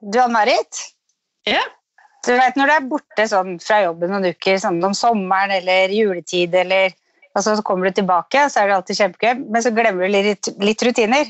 Du, 0.00 0.16
Ann-Marit? 0.20 0.80
Ja. 1.48 1.60
Du 2.26 2.32
vet 2.36 2.56
når 2.56 2.68
du 2.68 2.74
er 2.74 2.88
borte 2.88 3.26
sånn 3.28 3.58
fra 3.62 3.82
jobben 3.84 4.12
noen 4.12 4.32
uker, 4.32 4.58
sånn 4.60 4.80
om 4.84 4.96
sommeren 4.96 5.54
eller 5.56 5.92
juletid, 5.94 6.54
eller 6.56 6.92
og 7.38 7.44
så 7.46 7.54
kommer 7.62 7.86
du 7.86 8.00
tilbake, 8.00 8.42
så 8.50 8.60
er 8.60 8.70
det 8.70 8.76
alltid 8.76 8.98
kjempegøy, 8.98 9.42
men 9.54 9.62
så 9.62 9.70
glemmer 9.74 10.08
du 10.08 10.14
litt, 10.16 10.48
litt 10.58 10.82
rutiner. 10.82 11.28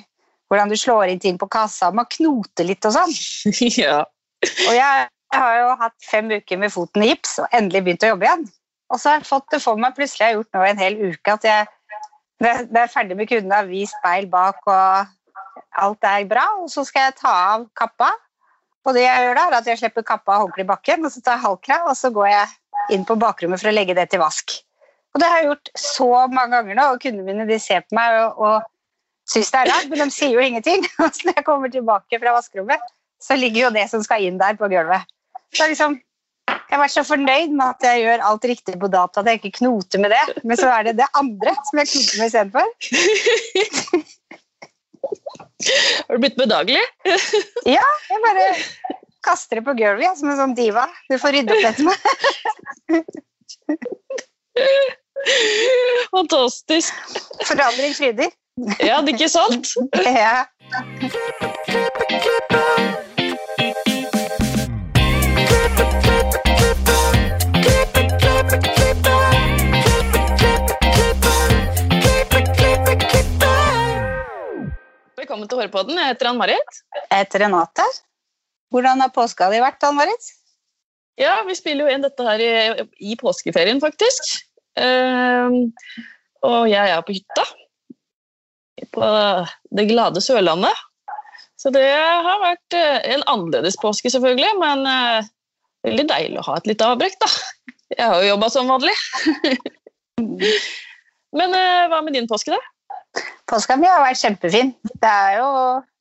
Hvordan 0.51 0.72
du 0.72 0.77
slår 0.80 1.12
inn 1.12 1.21
ting 1.22 1.37
på 1.38 1.46
kassa, 1.53 1.91
man 1.95 2.09
knoter 2.11 2.67
litt 2.67 2.87
og 2.88 2.95
sånn. 2.96 3.12
ja. 3.83 4.01
Og 4.41 4.73
jeg 4.75 5.11
har 5.37 5.59
jo 5.61 5.69
hatt 5.83 5.95
fem 6.03 6.33
uker 6.33 6.59
med 6.59 6.73
foten 6.75 7.05
i 7.05 7.13
gips 7.13 7.37
og 7.43 7.53
endelig 7.55 7.85
begynt 7.85 8.07
å 8.09 8.15
jobbe 8.15 8.27
igjen. 8.27 8.49
Og 8.91 8.99
så 8.99 9.13
har 9.13 9.21
jeg 9.21 9.29
fått 9.29 9.53
det 9.53 9.61
for 9.63 9.79
meg 9.79 9.95
plutselig 9.95 10.25
jeg 10.25 10.33
har 10.33 10.41
gjort 10.41 10.57
nå 10.57 10.65
en 10.67 10.81
hel 10.81 10.99
uke 11.13 11.37
at 11.37 11.47
jeg 11.47 11.69
når 12.41 12.63
jeg 12.65 12.81
er 12.81 12.91
ferdig 12.91 13.17
med 13.19 13.29
kundene, 13.29 13.59
har 13.61 13.69
vist 13.69 13.95
speil 14.01 14.27
bak 14.33 14.65
og 14.65 15.11
alt 15.85 16.07
er 16.09 16.25
bra, 16.29 16.47
og 16.62 16.71
så 16.73 16.87
skal 16.89 17.11
jeg 17.11 17.19
ta 17.21 17.33
av 17.52 17.66
kappa. 17.77 18.09
Og 18.88 18.97
det 18.97 19.05
jeg 19.05 19.27
gjør 19.27 19.37
da, 19.37 19.45
er 19.47 19.59
at 19.60 19.69
jeg 19.69 19.80
slipper 19.83 20.06
kappa 20.06 20.38
og 20.38 20.46
håndkleet 20.46 20.66
i 20.66 20.70
bakken, 20.70 21.05
og 21.05 21.12
så 21.12 21.23
tar 21.24 21.36
jeg 21.36 21.45
halvkrav, 21.45 21.88
og 21.91 21.96
så 21.98 22.10
går 22.14 22.28
jeg 22.30 22.95
inn 22.96 23.06
på 23.06 23.16
bakrommet 23.20 23.60
for 23.60 23.70
å 23.70 23.74
legge 23.77 23.96
det 23.98 24.09
til 24.12 24.22
vask. 24.22 24.56
Og 25.14 25.20
det 25.20 25.28
har 25.28 25.41
jeg 25.41 25.48
gjort 25.50 25.72
så 25.82 26.10
mange 26.30 26.55
ganger 26.56 26.78
nå, 26.78 26.86
og 26.95 27.02
kundene 27.02 27.27
mine 27.27 27.48
de 27.48 27.58
ser 27.60 27.82
på 27.84 27.98
meg 27.98 28.16
og, 28.22 28.45
og 28.46 29.30
syns 29.30 29.50
det 29.52 29.62
er 29.62 29.72
rart, 29.72 29.88
men 29.91 30.05
de 30.05 30.14
sier 30.14 30.36
jo 30.36 30.45
ingenting. 30.45 30.86
Og 31.02 31.10
så 31.14 31.28
når 31.28 31.41
jeg 31.41 31.46
kommer 31.46 31.72
tilbake 31.72 32.20
fra 32.22 32.34
vaskerommet, 32.34 32.86
så 33.22 33.36
ligger 33.38 33.66
jo 33.66 33.74
det 33.74 33.88
som 33.91 34.02
skal 34.02 34.24
inn 34.27 34.38
der, 34.41 34.56
på 34.58 34.70
gulvet. 34.70 35.10
Så 35.55 35.66
liksom, 35.70 35.98
jeg 36.50 36.72
har 36.72 36.83
vært 36.83 36.94
så 36.94 37.05
fornøyd 37.06 37.52
med 37.52 37.66
at 37.66 37.86
jeg 37.86 38.05
gjør 38.05 38.24
alt 38.30 38.47
riktig 38.48 38.78
på 38.80 38.91
data, 38.91 39.20
at 39.20 39.28
jeg 39.30 39.41
ikke 39.41 39.58
knoter 39.60 40.02
med 40.02 40.14
det. 40.14 40.41
Men 40.42 40.58
så 40.58 40.70
er 40.72 40.88
det 40.88 40.97
det 41.02 41.10
andre 41.19 41.55
som 41.69 41.83
jeg 41.83 41.92
knoter 41.92 42.22
med 42.22 42.33
istedenfor. 42.33 44.10
Har 45.00 46.14
du 46.14 46.20
blitt 46.22 46.38
bedagelig? 46.38 46.82
ja, 47.77 47.86
jeg 48.10 48.22
bare 48.27 48.46
kaster 49.27 49.60
det 49.60 49.64
på 49.66 49.74
gulvet 49.78 50.04
ja, 50.06 50.14
som 50.16 50.30
en 50.32 50.41
sånn 50.41 50.56
diva. 50.56 50.86
Du 51.10 51.16
får 51.20 51.30
rydde 51.36 51.56
opp 51.56 51.64
etter 51.70 51.84
meg. 51.88 51.98
Fantastisk. 56.14 56.94
Forandring 57.44 57.94
fryder. 57.97 58.30
Ja, 58.80 59.00
det 59.00 59.14
er 59.14 59.16
ikke 59.16 59.28
sant? 59.33 59.66
ja. 60.05 60.44
Velkommen 75.41 75.56
til 75.56 75.60
Hårpodden. 75.62 75.96
Jeg 75.96 76.12
heter 76.12 76.28
Ann-Marit. 76.28 76.78
Jeg 76.92 77.16
heter 77.22 77.41
Renate. 77.41 77.84
Hvordan 78.69 79.00
har 79.00 79.12
påska 79.14 79.47
di 79.48 79.56
vært, 79.62 79.80
Ann-Marit? 79.88 80.27
Ja, 81.16 81.38
vi 81.48 81.55
spiller 81.56 81.86
jo 81.86 81.94
inn 81.94 82.02
dette 82.05 82.27
her 82.27 82.42
i, 82.44 82.48
i 83.00 83.14
påskeferien, 83.16 83.78
faktisk. 83.80 84.27
Uh, 84.77 85.72
og 86.44 86.69
jeg 86.69 86.92
er 86.92 87.00
på 87.06 87.16
hytta. 87.16 87.47
På 88.92 89.08
det 89.78 89.86
glade 89.88 90.20
Sørlandet. 90.20 90.82
Så 91.56 91.72
det 91.72 91.88
har 91.88 92.42
vært 92.44 92.77
uh, 92.77 92.98
en 93.14 93.25
annerledes 93.25 93.80
påske, 93.80 94.12
selvfølgelig, 94.12 94.50
men 94.60 94.84
uh, 94.84 95.30
veldig 95.88 96.04
deilig 96.12 96.42
å 96.42 96.44
ha 96.50 96.58
et 96.60 96.69
lite 96.69 96.91
avbrekk, 96.92 97.16
da. 97.25 97.30
Jeg 97.97 98.12
har 98.12 98.20
jo 98.20 98.34
jobba 98.34 98.52
som 98.52 98.69
vanlig. 98.69 98.92
men 101.41 101.56
uh, 101.56 101.88
hva 101.88 102.02
med 102.04 102.19
din 102.19 102.28
påske, 102.28 102.52
da? 102.52 102.60
Påska 103.50 103.75
mi 103.80 103.89
har 103.91 104.05
vært 104.05 104.20
kjempefin. 104.20 104.70
Det 105.03 105.11
er 105.11 105.41
jo, 105.41 105.48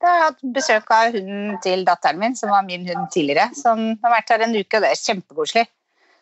jeg 0.04 0.10
har 0.10 0.20
hatt 0.28 0.44
besøk 0.54 0.92
av 0.94 1.16
hunden 1.16 1.56
til 1.64 1.82
datteren 1.88 2.20
min, 2.22 2.36
som 2.38 2.52
var 2.54 2.68
min 2.68 2.86
hund 2.86 3.10
tidligere. 3.14 3.50
Som 3.58 3.82
har 4.04 4.14
vært 4.14 4.34
her 4.34 4.46
en 4.46 4.54
uke, 4.54 4.78
og 4.78 4.86
det 4.86 4.92
er 4.92 5.02
kjempekoselig. 5.02 5.66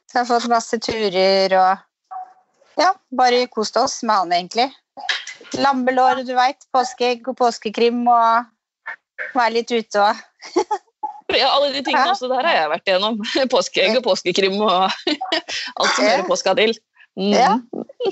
Så 0.08 0.16
jeg 0.16 0.24
har 0.24 0.30
fått 0.30 0.52
masse 0.54 0.80
turer 0.80 1.56
og 1.60 2.80
ja, 2.80 2.94
bare 3.20 3.44
kost 3.52 3.76
oss 3.82 4.00
med 4.08 4.16
han, 4.22 4.36
egentlig. 4.38 4.70
Lambelår, 5.60 6.24
du 6.24 6.32
veit. 6.38 6.64
Påskeegg 6.72 7.28
og 7.28 7.36
påskekrim 7.42 8.06
og 8.08 8.48
være 9.36 9.56
litt 9.60 9.74
ute 9.74 10.04
og 10.04 10.26
Ja, 11.36 11.50
alle 11.52 11.74
de 11.74 11.82
tingene 11.84 12.14
også 12.14 12.30
der 12.32 12.46
har 12.48 12.56
jeg 12.56 12.70
vært 12.72 12.88
igjennom. 12.88 13.18
Påskeegg 13.54 13.98
og 14.00 14.06
påskekrim 14.06 14.62
og 14.64 14.88
alt 15.82 15.92
som 15.98 16.06
hører 16.06 16.24
påska 16.30 16.54
til. 16.56 16.72
Mm. 17.18 17.34
Ja. 17.34 17.54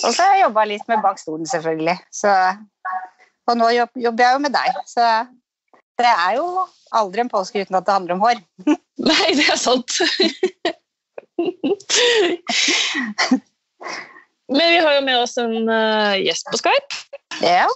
Og 0.02 0.08
så 0.10 0.18
har 0.18 0.36
jeg 0.36 0.46
jobba 0.48 0.66
litt 0.70 0.88
med 0.90 1.04
bak 1.06 1.20
stolen, 1.22 1.46
selvfølgelig. 1.50 1.98
Så, 2.14 2.32
og 3.46 3.60
nå 3.60 3.70
jobber 3.78 4.26
jeg 4.26 4.34
jo 4.34 4.44
med 4.44 4.56
deg. 4.56 4.80
Så 4.90 5.10
det 6.02 6.12
er 6.12 6.38
jo 6.40 6.66
aldri 6.96 7.24
en 7.24 7.32
påske 7.32 7.62
uten 7.64 7.78
at 7.78 7.86
det 7.88 7.96
handler 7.96 8.18
om 8.18 8.24
hår. 8.26 8.42
Nei, 9.10 9.28
det 9.38 9.48
er 9.52 9.60
sant. 9.62 9.92
Men 14.46 14.70
vi 14.72 14.80
har 14.80 14.94
jo 14.98 15.04
med 15.06 15.20
oss 15.20 15.36
en 15.42 15.70
uh, 15.70 16.16
gjest 16.22 16.50
på 16.52 16.62
Skype. 16.62 17.02
Ja. 17.44 17.68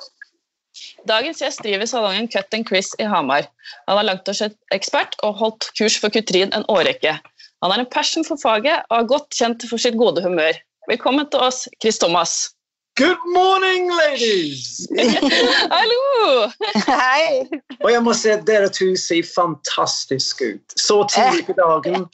Dagens 1.10 1.42
gjest 1.42 1.64
driver 1.66 1.88
salongen 1.90 2.30
Cut 2.32 2.54
and 2.56 2.68
Chris 2.68 2.92
i 3.00 3.08
Hamar. 3.10 3.48
Han 3.90 4.00
er 4.02 4.08
langtårsekspert 4.10 5.18
og 5.26 5.38
holdt 5.42 5.70
kurs 5.78 5.98
for 6.02 6.14
kutrin 6.14 6.54
en 6.56 6.66
årrekke. 6.72 7.18
Han 7.64 7.74
har 7.74 7.82
en 7.82 7.92
passion 7.92 8.26
for 8.28 8.40
faget 8.40 8.86
og 8.90 8.98
er 8.98 9.10
godt 9.10 9.36
kjent 9.36 9.66
for 9.70 9.82
sitt 9.82 9.98
gode 10.00 10.24
humør. 10.24 10.60
Velkommen 10.90 11.30
til 11.30 11.40
oss, 11.40 11.68
Chris 11.82 12.00
Thomas. 12.00 12.50
Good 12.98 13.22
morning, 13.36 13.92
ladies! 13.94 14.88
Hallo! 15.78 16.50
Hei! 16.88 17.46
Og 17.84 17.92
jeg 17.92 18.02
må 18.04 18.16
si 18.18 18.32
at 18.34 18.48
dere 18.48 18.72
to 18.74 18.88
ser 18.98 19.28
fantastisk 19.36 20.42
ut. 20.42 20.74
Så 20.82 20.98
tidlig 21.14 21.46
på 21.46 21.54
dagen, 21.60 22.08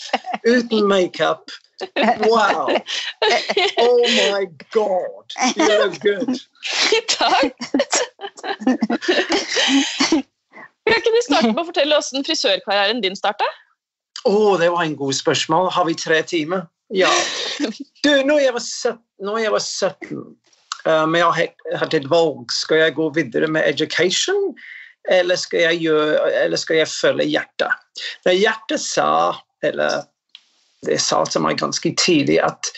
uten 0.44 0.90
makeup. 0.91 1.56
Wow! 2.28 2.75
Oh 3.80 4.03
my 4.28 4.44
god! 4.75 5.25
You 5.56 5.72
look 5.80 5.96
good. 6.03 6.35
Takk. 7.16 7.56
Kan 10.84 11.00
ikke 11.00 11.16
du 11.16 11.22
starte 11.24 11.56
med 11.56 11.64
å 11.64 11.69
fortelle 11.72 11.96
hvordan 11.96 12.28
frisørkarrieren 12.28 13.00
din 13.08 13.16
starta? 13.16 13.47
Oh, 14.28 14.59
det 14.59 14.68
var 14.75 14.84
en 14.84 15.00
god 15.00 15.16
spørsmål. 15.16 15.72
Har 15.72 15.88
vi 15.88 15.96
tre 15.96 16.19
timer? 16.28 16.68
Ja. 16.94 17.12
Du, 18.06 18.12
når 18.22 18.38
jeg 18.38 18.53
var 18.53 18.62
17, 18.62 18.97
når 19.25 19.38
jeg 19.41 19.51
var 19.56 19.63
17 19.63 20.18
um, 20.85 21.16
jeg 21.18 21.53
hadde 21.79 21.97
et 21.97 22.09
valg. 22.12 22.51
Skal 22.53 22.84
jeg 22.84 22.96
gå 22.97 23.09
videre 23.16 23.50
med 23.51 23.66
education, 23.66 24.53
eller 25.09 25.40
skal 25.40 25.66
jeg, 25.68 25.81
gjøre, 25.85 26.19
eller 26.44 26.62
skal 26.62 26.81
jeg 26.81 26.91
følge 26.91 27.29
hjertet? 27.29 28.03
Når 28.25 28.38
hjertet 28.38 28.84
sa, 28.84 29.09
eller 29.66 30.06
det 30.85 31.00
sa 31.01 31.23
til 31.25 31.46
meg 31.46 31.59
ganske 31.62 31.94
tidlig, 32.01 32.40
at 32.46 32.69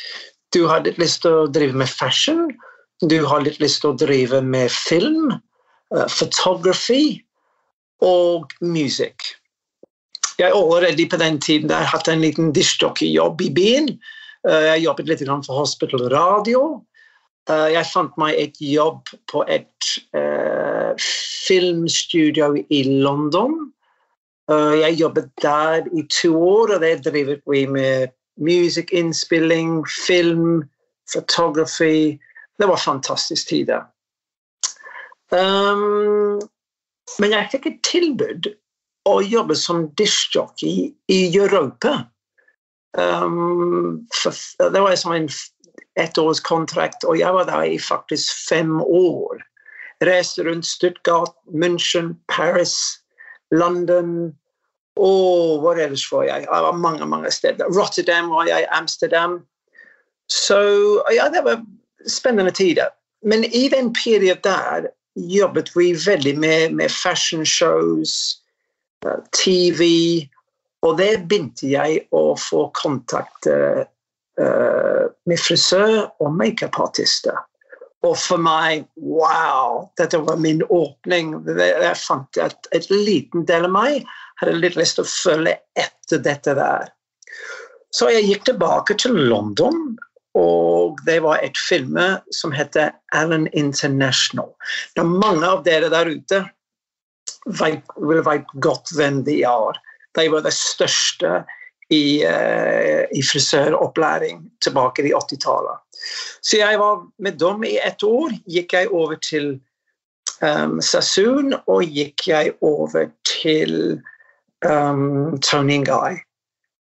du 0.56 0.64
har 0.72 0.86
litt 0.86 1.00
lyst 1.02 1.26
til 1.26 1.44
å 1.44 1.52
drive 1.52 1.76
med 1.76 1.92
fashion, 1.92 2.48
du 3.04 3.20
har 3.28 3.44
litt 3.44 3.60
lyst 3.62 3.84
til 3.84 3.92
å 3.92 4.00
drive 4.00 4.42
med 4.42 4.72
film, 4.74 5.36
uh, 5.96 6.08
photography 6.08 7.20
og 8.06 8.54
musikk. 8.64 9.34
Jeg 10.38 10.52
allerede 10.54 11.10
på 11.10 11.18
den 11.18 11.40
tiden 11.42 11.72
jeg 11.74 11.90
hatt 11.90 12.08
en 12.12 12.22
liten 12.22 12.52
diskjockeyjobb 12.54 13.42
i 13.42 13.50
byen. 13.54 13.88
Uh, 14.46 14.64
jeg 14.70 14.84
jobbet 14.84 15.10
litt 15.10 15.24
for 15.26 15.64
Hospital 15.64 16.10
Radio. 16.14 16.84
Uh, 17.50 17.70
jeg 17.74 17.90
fant 17.90 18.14
meg 18.22 18.38
et 18.38 18.60
jobb 18.62 19.10
på 19.32 19.42
et 19.50 19.90
uh, 20.14 20.94
filmstudio 21.48 22.54
i 22.70 22.84
London. 23.02 23.74
jeg 24.50 24.96
jobbet 24.96 25.26
der 25.44 25.84
i 25.92 26.06
to 26.08 26.30
år, 26.40 26.72
og 26.76 26.80
det 26.80 27.04
drevet 27.04 27.42
vi 27.52 27.66
med 27.68 28.14
musikkinnspilling, 28.40 29.84
film, 30.06 30.64
photography. 31.12 32.16
Det 32.60 32.68
var 32.70 32.80
fantastisk 32.80 33.50
tider. 33.50 33.82
Um, 35.32 36.40
men 37.20 37.36
jeg 37.36 37.50
fikk 37.52 37.68
et 37.68 37.84
tilbud 37.84 38.48
å 39.08 39.20
jobbe 39.24 39.56
som 39.56 39.88
dishjockey 40.00 40.92
i 41.12 41.20
Europa. 41.32 42.02
Um, 42.98 44.08
det 44.60 44.82
var 44.82 44.96
som 45.00 45.14
en 45.16 45.30
ettårskontrakt, 45.98 47.06
og 47.08 47.20
jeg 47.20 47.34
var 47.34 47.48
der 47.50 47.70
i 47.74 47.78
faktisk 47.82 48.34
fem 48.50 48.82
år. 48.82 49.42
Reiste 50.06 50.46
rundt 50.46 50.68
Stuttgart, 50.68 51.34
München, 51.50 52.14
Paris, 52.30 52.76
London 53.52 54.36
og 54.98 55.62
hvor 55.62 55.78
ellers 55.78 56.06
var 56.12 56.26
jeg? 56.26 56.46
Jeg 56.46 56.64
var 56.66 56.78
mange 56.78 57.06
mange 57.06 57.32
steder. 57.32 57.66
Rotterdam 57.78 58.30
var 58.34 58.48
jeg, 58.50 58.66
Amsterdam. 58.72 59.40
Så 60.30 60.58
ja, 61.14 61.30
det 61.30 61.44
var 61.44 61.62
spennende 62.08 62.52
tider. 62.52 62.90
Men 63.24 63.44
i 63.44 63.68
den 63.70 63.94
perioden 63.94 64.42
der 64.44 64.90
jobbet 65.16 65.72
vi 65.76 65.94
veldig 66.06 66.38
med, 66.40 66.74
med 66.74 66.92
fashion 66.92 67.46
shows, 67.46 68.42
TV, 69.36 69.84
og 70.86 70.98
der 71.00 71.22
begynte 71.26 71.70
jeg 71.70 72.04
å 72.16 72.32
få 72.40 72.68
kontakt 72.78 73.50
uh, 73.50 73.84
med 75.28 75.42
frisør 75.42 76.08
og 76.22 76.34
makeupartister. 76.38 77.38
Og 78.06 78.14
for 78.22 78.40
meg 78.42 78.86
wow! 79.02 79.88
Dette 79.98 80.20
var 80.22 80.38
min 80.40 80.62
åpning. 80.70 81.34
Jeg 81.58 81.96
fant 82.00 82.40
at 82.42 82.70
et 82.78 82.86
liten 82.94 83.48
del 83.50 83.66
av 83.68 83.74
meg 83.74 84.04
hadde 84.42 84.60
litt 84.62 84.78
lyst 84.78 85.00
til 85.00 85.08
å 85.08 85.12
følge 85.12 85.56
etter 85.82 86.22
dette 86.24 86.54
der. 86.58 86.92
Så 87.96 88.12
jeg 88.14 88.28
gikk 88.28 88.46
tilbake 88.52 88.98
til 89.02 89.16
London, 89.32 89.96
og 90.38 91.00
det 91.08 91.18
var 91.26 91.42
et 91.42 91.58
film 91.58 91.98
som 92.36 92.54
heter 92.54 92.92
Alan 93.18 93.48
International. 93.58 94.52
Det 94.94 95.02
er 95.02 95.18
mange 95.26 95.48
av 95.50 95.64
dere 95.66 95.90
der 95.90 96.12
ute 96.14 96.44
vil 97.48 98.26
være 98.26 98.46
godt 98.62 98.96
hvem 98.96 99.24
de 99.26 99.42
er. 99.44 99.80
De 100.18 100.28
var 100.32 100.44
det 100.46 100.54
største 100.54 101.44
i, 101.90 102.26
uh, 102.26 103.04
i 103.16 103.22
frisøropplæring 103.24 104.44
tilbake 104.64 105.08
i 105.08 105.14
80-tallet. 105.14 105.80
Så 106.42 106.58
jeg 106.58 106.80
var 106.80 107.08
med 107.20 107.32
dem 107.40 107.64
i 107.64 107.78
ett 107.86 108.04
år. 108.04 108.32
Gikk 108.52 108.74
jeg 108.74 108.92
over 108.92 109.16
til 109.16 109.60
um, 110.42 110.82
Sassoon, 110.82 111.54
og 111.68 111.84
gikk 111.84 112.28
jeg 112.28 112.54
over 112.62 113.10
til 113.26 114.02
um, 114.66 115.40
Tony 115.42 115.84
Guy. 115.86 116.20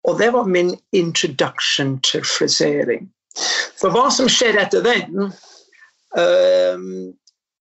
Og 0.03 0.19
det 0.19 0.33
var 0.33 0.43
min 0.43 0.75
introduction 0.91 1.99
til 2.01 2.23
frisering. 2.25 3.09
For 3.79 3.93
hva 3.93 4.09
som 4.11 4.29
skjedde 4.29 4.65
etter 4.65 4.85
den 4.85 5.29
um, 6.17 7.13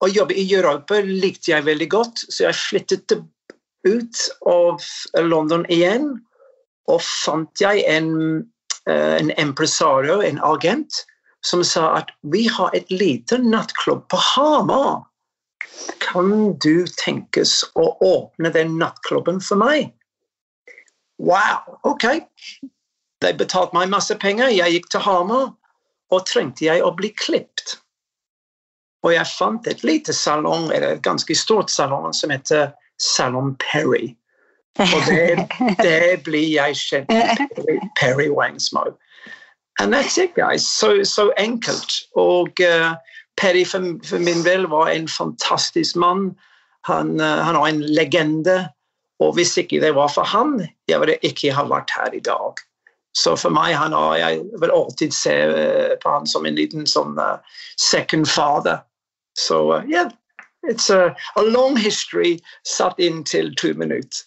Å 0.03 0.11
jobbe 0.11 0.35
i 0.37 0.45
Europa 0.51 0.99
likte 1.07 1.53
jeg 1.53 1.67
veldig 1.69 1.89
godt, 1.93 2.25
så 2.29 2.49
jeg 2.49 2.61
flyttet 2.61 3.15
ut 3.87 4.23
av 4.51 4.83
London 5.23 5.65
igjen. 5.73 6.11
Og 6.91 7.01
fant 7.05 7.63
jeg 7.63 7.85
en, 7.89 8.11
uh, 8.91 9.15
en 9.17 9.33
impresario, 9.41 10.21
en 10.21 10.41
agent, 10.45 11.05
som 11.45 11.65
sa 11.65 11.91
at 12.01 12.11
vi 12.33 12.47
har 12.49 12.75
et 12.77 12.91
lite 12.93 13.39
nattklubb 13.41 14.07
på 14.13 14.21
Hamar. 14.33 15.05
Kan 16.01 16.57
du 16.61 16.87
tenkes 17.01 17.63
å 17.75 17.91
åpne 18.05 18.53
den 18.55 18.77
nattklubben 18.81 19.41
for 19.45 19.61
meg? 19.61 19.93
Wow, 21.19 21.79
OK. 21.85 22.07
De 23.23 23.33
betalte 23.39 23.77
meg 23.77 23.93
masse 23.93 24.15
penger. 24.21 24.53
Jeg 24.53 24.77
gikk 24.77 24.91
til 24.93 25.05
Hamar, 25.05 25.53
og 26.13 26.27
trengte 26.29 26.67
jeg 26.67 26.85
å 26.85 26.93
bli 26.97 27.13
klippet. 27.17 27.79
Og 29.05 29.13
jeg 29.13 29.29
fant 29.29 29.67
et 29.69 29.85
lite 29.85 30.13
salong, 30.17 30.71
eller 30.73 30.97
et 30.97 31.05
ganske 31.05 31.37
stort 31.37 31.71
salong, 31.71 32.13
som 32.17 32.33
heter 32.33 32.73
Salon 32.99 33.53
Perry. 33.61 34.15
Og 34.81 35.01
det, 35.07 35.45
det 35.87 36.23
blir 36.25 36.49
jeg 36.57 36.77
kjent 36.77 37.13
med. 37.13 37.89
Perry 38.01 38.31
Wangsmo. 38.33 38.95
And 39.79 39.93
that's 39.93 40.19
it, 40.19 40.35
guys. 40.35 40.67
Så, 40.79 41.05
so 41.05 41.31
enkelt. 41.39 41.93
Og 42.17 42.49
uh, 42.61 42.95
Perry 43.37 43.65
for, 43.65 43.99
for, 44.07 44.19
min 44.19 44.45
del 44.45 44.67
var 44.67 44.89
en 44.89 45.09
fantastisk 45.09 45.97
mann. 45.97 46.33
Han, 46.87 47.21
uh, 47.21 47.43
han 47.45 47.59
var 47.59 47.69
en 47.69 47.83
legende. 47.83 48.69
Og 49.21 49.35
hvis 49.35 49.57
ikke 49.59 49.81
det 49.81 49.95
var 49.95 50.09
for 50.09 50.25
han, 50.25 50.69
jeg 50.89 51.01
ville 51.01 51.19
ikke 51.23 51.53
ha 51.55 51.67
vært 51.71 51.93
her 51.97 52.15
i 52.15 52.23
dag. 52.23 52.63
Så 53.15 53.37
for 53.39 53.55
meg 53.55 53.77
han 53.79 53.93
har, 53.95 54.17
jeg 54.19 54.41
vil 54.61 54.75
alltid 54.75 55.15
se 55.15 55.35
uh, 55.51 55.95
på 56.03 56.17
han 56.17 56.27
som 56.27 56.47
en 56.47 56.59
liten 56.59 56.87
sånn 56.87 57.19
second 57.77 58.31
father. 58.31 58.83
Så 59.39 59.61
uh, 59.73 59.83
yeah, 59.91 60.11
it's 60.69 60.91
a, 60.91 61.15
a 61.37 61.43
long 61.43 61.77
history 61.77 62.39
satt 62.65 62.99
inn 62.99 63.25
til 63.25 63.55
to 63.61 63.75
minutter. 63.75 64.25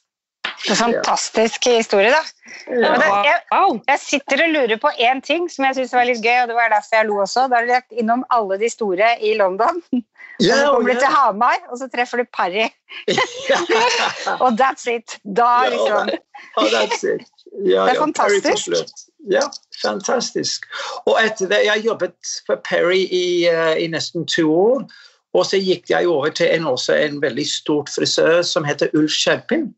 Fantastisk 0.58 1.68
historie, 1.70 2.10
da. 2.12 2.24
Ja. 2.68 2.96
Det, 2.98 3.08
jeg, 3.28 3.42
jeg, 3.88 4.00
sitter 4.02 4.42
og 4.44 4.54
lurer 4.56 4.80
på 4.82 4.90
én 4.98 5.22
ting 5.22 5.46
som 5.52 5.68
jeg 5.68 5.78
syns 5.78 5.94
var 5.94 6.08
litt 6.10 6.24
gøy, 6.24 6.40
og 6.42 6.50
det 6.50 6.58
var 6.58 6.72
derfor 6.74 6.98
jeg 6.98 7.08
lo 7.10 7.20
også. 7.22 7.46
Da 7.48 7.60
har 7.60 7.68
du 7.68 7.74
vært 7.76 8.00
innom 8.02 8.24
alle 8.34 8.58
de 8.62 8.70
store 8.72 9.14
i 9.22 9.36
London. 9.38 9.82
Så 10.40 10.54
kommer 10.70 10.94
du 10.94 11.00
til 11.00 11.10
Hamar, 11.10 11.58
og 11.72 11.78
så 11.80 11.88
treffer 11.94 12.22
du 12.22 12.26
Parry. 12.34 12.68
og 14.44 14.54
that's 14.60 14.86
it. 14.86 15.18
Da 15.38 15.70
liksom 15.70 16.10
oh, 16.58 16.68
that's 16.70 17.04
it. 17.04 17.26
Ja, 17.66 17.88
det 17.88 17.96
er 17.96 18.00
fantastisk. 18.00 18.94
Ja, 19.32 19.42
fantastisk. 19.82 20.66
Og 21.06 21.18
etter 21.24 21.50
det, 21.50 21.64
jeg 21.66 21.86
jobbet 21.86 22.16
for 22.46 22.62
Perry 22.64 23.08
i, 23.12 23.50
uh, 23.50 23.74
i 23.82 23.88
nesten 23.88 24.28
to 24.30 24.46
år. 24.54 24.86
Og 25.34 25.46
så 25.46 25.58
gikk 25.58 25.90
jeg 25.90 26.08
over 26.08 26.30
til 26.30 26.54
en, 26.54 26.68
en 26.68 27.22
veldig 27.22 27.48
stort 27.50 27.90
frisør 27.90 28.42
som 28.42 28.66
heter 28.66 28.94
Ulf 28.94 29.12
Skjerpin. 29.12 29.74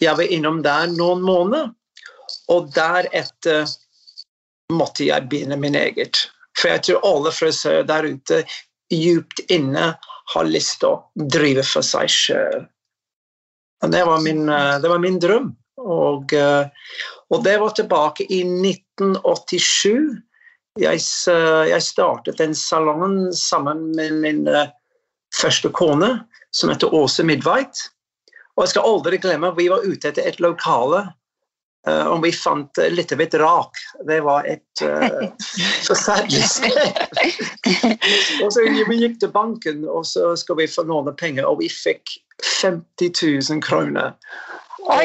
Jeg 0.00 0.16
var 0.16 0.28
innom 0.28 0.62
der 0.62 0.86
noen 0.92 1.22
måneder, 1.24 1.72
og 2.52 2.70
deretter 2.74 3.64
måtte 4.72 5.06
jeg 5.06 5.28
begynne 5.28 5.56
min 5.56 5.74
eget. 5.74 6.28
For 6.60 6.68
jeg 6.68 6.82
tror 6.82 7.06
alle 7.08 7.32
frisører 7.32 7.82
der 7.88 8.08
ute 8.12 8.44
djupt 8.92 9.42
inne 9.52 9.94
har 10.34 10.48
lyst 10.48 10.80
til 10.82 10.94
å 10.94 11.26
drive 11.32 11.64
for 11.66 11.86
seg 11.86 12.10
sjøl. 12.12 12.66
Det, 13.86 14.02
var 14.08 14.22
min, 14.24 14.46
det 14.46 14.90
var 14.90 15.02
min 15.02 15.18
drøm. 15.22 15.50
Og, 15.86 16.32
og, 16.32 17.36
det 17.44 17.56
var 17.60 17.74
tilbake 17.76 18.24
i 18.32 18.40
1987. 18.42 20.16
Jeg, 20.80 21.02
jeg 21.70 21.84
startet 21.84 22.40
den 22.40 22.56
salongen 22.56 23.28
sammen 23.36 23.84
med 23.94 24.16
min 24.24 24.40
første 25.36 25.70
kone, 25.76 26.16
som 26.50 26.72
heter 26.72 26.94
Åse 26.96 27.26
Midtveit. 27.28 27.84
Og 28.56 28.64
jeg 28.64 28.72
skal 28.72 28.88
aldri 28.88 29.20
glemme 29.20 29.52
vi 29.56 29.68
var 29.68 29.84
ute 29.84 30.10
etter 30.10 30.26
et 30.28 30.40
lokale. 30.40 31.04
Uh, 31.86 32.08
og 32.10 32.24
vi 32.24 32.32
fant 32.34 32.80
uh, 32.82 32.88
litt 32.90 33.12
av 33.14 33.20
et 33.22 33.34
rak. 33.38 33.78
Det 34.08 34.18
var 34.26 34.46
et 34.50 34.82
uh, 34.82 35.28
forferdelig 35.88 36.42
sted. 36.50 36.98
og 38.42 38.50
så 38.50 38.64
Vi 38.66 38.98
gikk 38.98 39.20
til 39.22 39.30
banken 39.30 39.84
og 39.86 40.02
så 40.10 40.32
skal 40.38 40.58
vi 40.58 40.66
få 40.70 40.82
låne 40.88 41.14
penger, 41.14 41.46
og 41.46 41.60
vi 41.62 41.70
fikk 41.70 42.18
50 42.42 43.22
000 43.50 43.62
kroner. 43.62 44.16
Og 44.86 45.02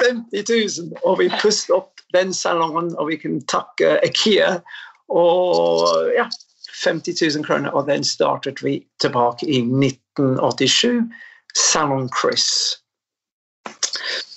50 0.00 0.44
000, 0.48 0.92
og 1.04 1.18
vi 1.20 1.30
pustet 1.40 1.74
opp 1.76 2.04
den 2.14 2.32
salongen, 2.34 2.92
og 2.96 3.10
vi 3.10 3.18
kan 3.20 3.40
takke 3.48 3.96
Ikea. 4.04 4.58
Og 5.08 6.12
ja, 6.16 6.28
50 6.84 7.22
000 7.36 7.44
kroner, 7.44 7.72
og 7.72 7.88
den 7.88 8.04
startet 8.04 8.60
vi 8.64 8.78
tilbake 9.00 9.48
i 9.48 9.62
1987. 9.64 11.08
Salon 11.56 12.10
Chris. 12.12 12.76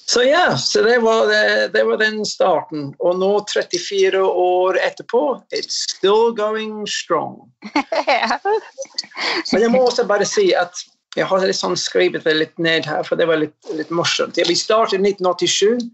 Så 0.10 0.24
ja, 0.24 0.58
så 0.58 0.82
det 0.82 0.98
var, 1.00 1.28
det, 1.28 1.68
det 1.74 1.84
var, 1.84 1.98
den 1.98 2.24
starten. 2.26 2.88
Og 2.98 3.20
nå, 3.22 3.28
34 3.54 4.24
år 4.26 4.80
etterpå, 4.82 5.22
it's 5.54 5.84
still 5.86 6.34
going 6.34 6.88
strong. 6.90 7.36
Men 9.52 9.62
jeg 9.62 9.70
må 9.70 9.84
også 9.86 10.08
bare 10.10 10.26
si 10.26 10.48
at 10.58 10.82
jeg 11.14 11.30
har 11.30 11.46
sånn 11.54 11.78
skrevet 11.78 12.26
det 12.26 12.34
litt 12.40 12.58
ned 12.58 12.90
her, 12.90 13.06
for 13.06 13.22
det 13.22 13.28
var 13.30 13.38
litt, 13.44 13.54
litt 13.78 13.94
morsomt. 13.94 14.42
Vi 14.42 14.58
startet 14.58 14.98
i 14.98 15.12
1987. 15.12 15.86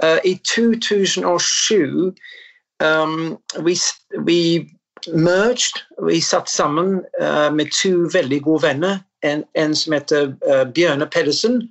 Uh, 0.00 0.16
I 0.24 0.38
2007 0.48 2.08
um, 2.80 3.36
vi, 3.68 3.76
vi 4.24 4.40
merged, 5.12 5.84
vi 6.08 6.22
satt 6.24 6.48
sammen 6.48 7.02
uh, 7.20 7.52
med 7.52 7.68
to 7.76 8.08
veldig 8.16 8.40
gode 8.48 8.64
venner 8.64 9.04
en, 9.28 9.44
en 9.60 9.76
som 9.76 9.92
heter 9.92 10.32
uh, 10.48 10.64
Bjørne 10.72 11.04
Pedersen, 11.12 11.66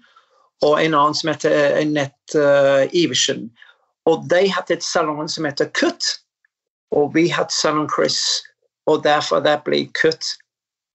og 0.65 0.77
en 0.77 0.93
annen 0.93 1.17
som 1.17 1.31
heter 1.31 1.77
Annette 1.79 2.37
uh, 2.37 2.85
Iversen. 2.93 3.49
Og 4.09 4.25
de 4.29 4.45
hadde 4.49 4.77
et 4.77 4.85
salong 4.85 5.29
som 5.29 5.45
heter 5.45 5.69
Kutt, 5.77 6.17
og 6.95 7.13
vi 7.15 7.27
hadde 7.31 7.53
salong 7.53 7.89
Chris, 7.91 8.41
og 8.89 9.03
derfor 9.05 9.43
det 9.45 9.59
ble 9.65 9.85
Kutt 9.97 10.35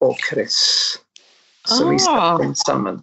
og 0.04 0.18
Chris. 0.22 0.58
Så 1.66 1.82
vi 1.88 1.98
satt 1.98 2.42
ah. 2.42 2.52
sammen. 2.66 3.00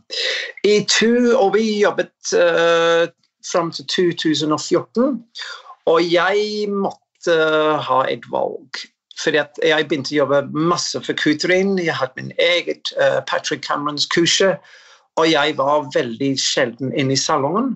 I 0.64 0.84
to, 0.88 1.36
og 1.36 1.54
vi 1.58 1.66
jobbet 1.82 2.36
uh, 2.36 3.10
fram 3.44 3.72
til 3.76 3.88
2014, 4.16 5.20
og 5.92 6.00
jeg 6.08 6.70
måtte 6.72 7.40
ha 7.88 8.04
et 8.08 8.24
valg. 8.32 8.84
Fordi 9.20 9.44
jeg 9.64 9.88
begynte 9.88 10.16
å 10.16 10.24
jobbe 10.24 10.40
masse 10.56 11.00
for 11.04 11.16
Kutrin. 11.20 11.76
Jeg 11.80 11.96
hadde 11.96 12.18
min 12.18 12.32
eget 12.42 12.92
uh, 12.98 13.20
Patrick 13.28 13.64
Camerons 13.68 14.08
kurset. 14.16 14.64
Og 15.22 15.30
jeg 15.30 15.58
var 15.60 15.90
veldig 15.94 16.32
sjelden 16.42 16.94
inne 16.98 17.14
i 17.14 17.20
salongen. 17.20 17.76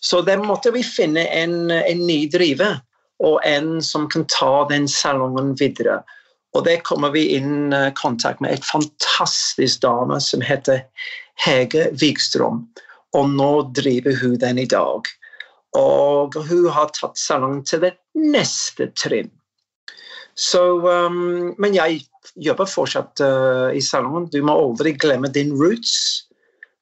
Så 0.00 0.20
der 0.22 0.42
måtte 0.44 0.70
vi 0.74 0.84
finne 0.84 1.24
en, 1.32 1.70
en 1.72 2.02
ny 2.06 2.26
driver, 2.30 2.80
og 3.24 3.40
en 3.48 3.80
som 3.82 4.04
kan 4.12 4.26
ta 4.28 4.66
den 4.68 4.84
salongen 4.88 5.54
videre. 5.56 6.02
Og 6.56 6.64
der 6.64 6.80
kommer 6.84 7.12
vi 7.12 7.26
inn 7.36 7.72
i 7.72 7.86
uh, 7.88 7.92
kontakt 7.96 8.40
med 8.44 8.54
et 8.56 8.64
fantastisk 8.64 9.82
dame 9.84 10.20
som 10.24 10.44
heter 10.44 10.84
Hege 11.44 11.90
Wigstrøm. 12.00 12.64
Og 13.16 13.32
nå 13.32 13.50
driver 13.76 14.16
hun 14.20 14.36
den 14.40 14.60
i 14.60 14.68
dag. 14.68 15.08
Og 15.76 16.36
hun 16.48 16.68
har 16.72 16.92
tatt 16.96 17.18
salongen 17.20 17.64
til 17.68 17.84
det 17.84 17.92
neste 18.16 18.88
trinn. 18.96 19.32
Så, 20.36 20.62
um, 20.84 21.54
men 21.56 21.76
jeg 21.76 22.02
jobber 22.44 22.68
fortsatt 22.68 23.20
uh, 23.24 23.72
i 23.72 23.80
salongen. 23.84 24.28
Du 24.32 24.42
må 24.44 24.56
aldri 24.56 24.92
glemme 24.96 25.32
din 25.32 25.54
roots. 25.56 26.25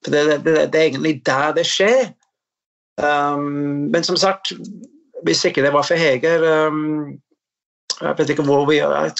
For 0.04 0.12
det, 0.12 0.44
det, 0.44 0.54
det 0.72 0.80
er 0.80 0.88
egentlig 0.90 1.14
der 1.26 1.54
det 1.56 1.66
skjer. 1.68 2.12
Um, 3.00 3.90
men 3.90 4.04
som 4.06 4.16
sagt, 4.20 4.52
hvis 5.26 5.44
ikke 5.44 5.64
det 5.64 5.72
var 5.74 5.82
for 5.82 5.98
Heger 5.98 6.44
um, 6.68 7.18
Jeg 7.98 8.14
vet 8.18 8.30
ikke 8.30 8.44
hvor 8.46 8.68
vi 8.68 8.78
er. 8.84 9.10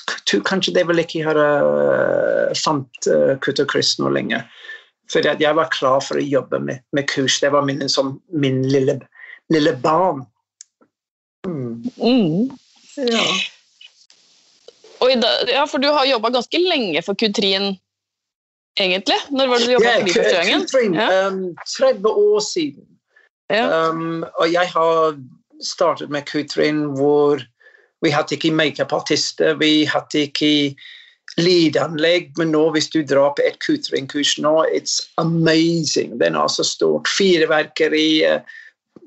Kanskje 0.46 0.74
det 0.76 0.84
vel 0.86 1.02
ikke 1.02 1.24
har 1.26 1.38
uh, 1.40 2.52
fant 2.58 3.08
uh, 3.10 3.34
Kutt 3.42 3.62
og 3.62 3.70
Kryss 3.72 3.96
nå 3.98 4.12
lenger. 4.14 4.44
For 5.10 5.24
jeg 5.24 5.56
var 5.56 5.72
klar 5.72 6.00
for 6.02 6.18
å 6.18 6.24
jobbe 6.24 6.60
med, 6.64 6.82
med 6.96 7.08
kurs. 7.10 7.40
Det 7.40 7.52
var 7.52 7.66
min, 7.66 7.84
som 7.92 8.16
min 8.32 8.62
lille, 8.68 8.98
lille 9.52 9.74
barn. 9.82 10.24
Mm. 11.46 11.84
Mm. 12.00 12.50
Ja. 12.96 13.26
Da, 15.20 15.30
ja, 15.50 15.66
for 15.68 15.82
du 15.82 15.90
har 15.92 16.06
jobba 16.08 16.30
ganske 16.32 16.58
lenge 16.58 17.02
for 17.04 17.18
Kutrin, 17.20 17.74
egentlig? 18.80 19.16
Når 19.30 19.46
var 19.46 19.58
det 19.58 19.66
du 19.66 19.72
jobba 19.72 19.92
yeah, 19.92 20.02
for 20.02 20.14
første 20.18 20.36
gangen? 20.36 20.94
Ja. 20.94 21.28
um, 21.28 21.56
30 21.78 22.08
år 22.08 22.40
siden. 22.40 22.86
Ja. 23.50 23.88
Um, 23.90 24.24
og 24.38 24.52
jeg 24.52 24.68
har 24.68 25.18
startet 25.62 26.10
med 26.10 26.22
Kutrin 26.26 26.84
hvor 26.96 27.42
vi 28.02 28.10
hadde 28.10 28.34
ikke 28.34 28.50
makeupartister, 28.50 29.54
vi 29.54 29.84
hadde 29.84 30.26
ikke 30.28 30.76
lydanlegg, 31.38 32.34
men 32.38 32.52
nå 32.54 32.66
hvis 32.74 32.90
du 32.92 33.00
drar 33.02 33.32
på 33.34 33.42
et 33.46 33.56
Kutrin-kurs 33.64 34.36
nå, 34.38 34.66
it's 34.76 35.08
amazing. 35.18 36.18
Den 36.20 36.36
er 36.36 36.48
så 36.48 36.64
stort. 36.64 37.08
Fireverkeri, 37.08 38.22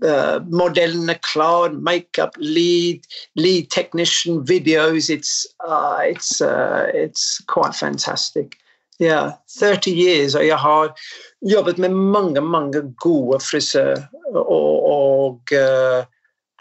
uh, 0.03 0.39
modellene 0.50 1.15
klar, 1.31 1.71
makeup, 1.71 2.36
lead, 2.38 3.05
lead 3.36 3.69
technician, 3.71 4.45
videos. 4.45 5.09
It's, 5.09 5.45
uh, 5.67 6.01
it's, 6.03 6.41
uh, 6.41 6.89
it's 6.93 7.41
quite 7.47 7.75
fantastic. 7.75 8.57
Yeah, 9.00 9.32
30 9.60 9.92
years, 9.92 10.36
og 10.36 10.48
jeg 10.48 10.58
har 10.58 11.00
jobbet 11.42 11.77
med 11.77 11.89
mange, 11.89 12.42
mange 12.42 12.82
gode 12.98 13.39
frisører. 13.39 14.08
og, 14.34 14.86
og 14.89 15.54
uh, 15.54 16.06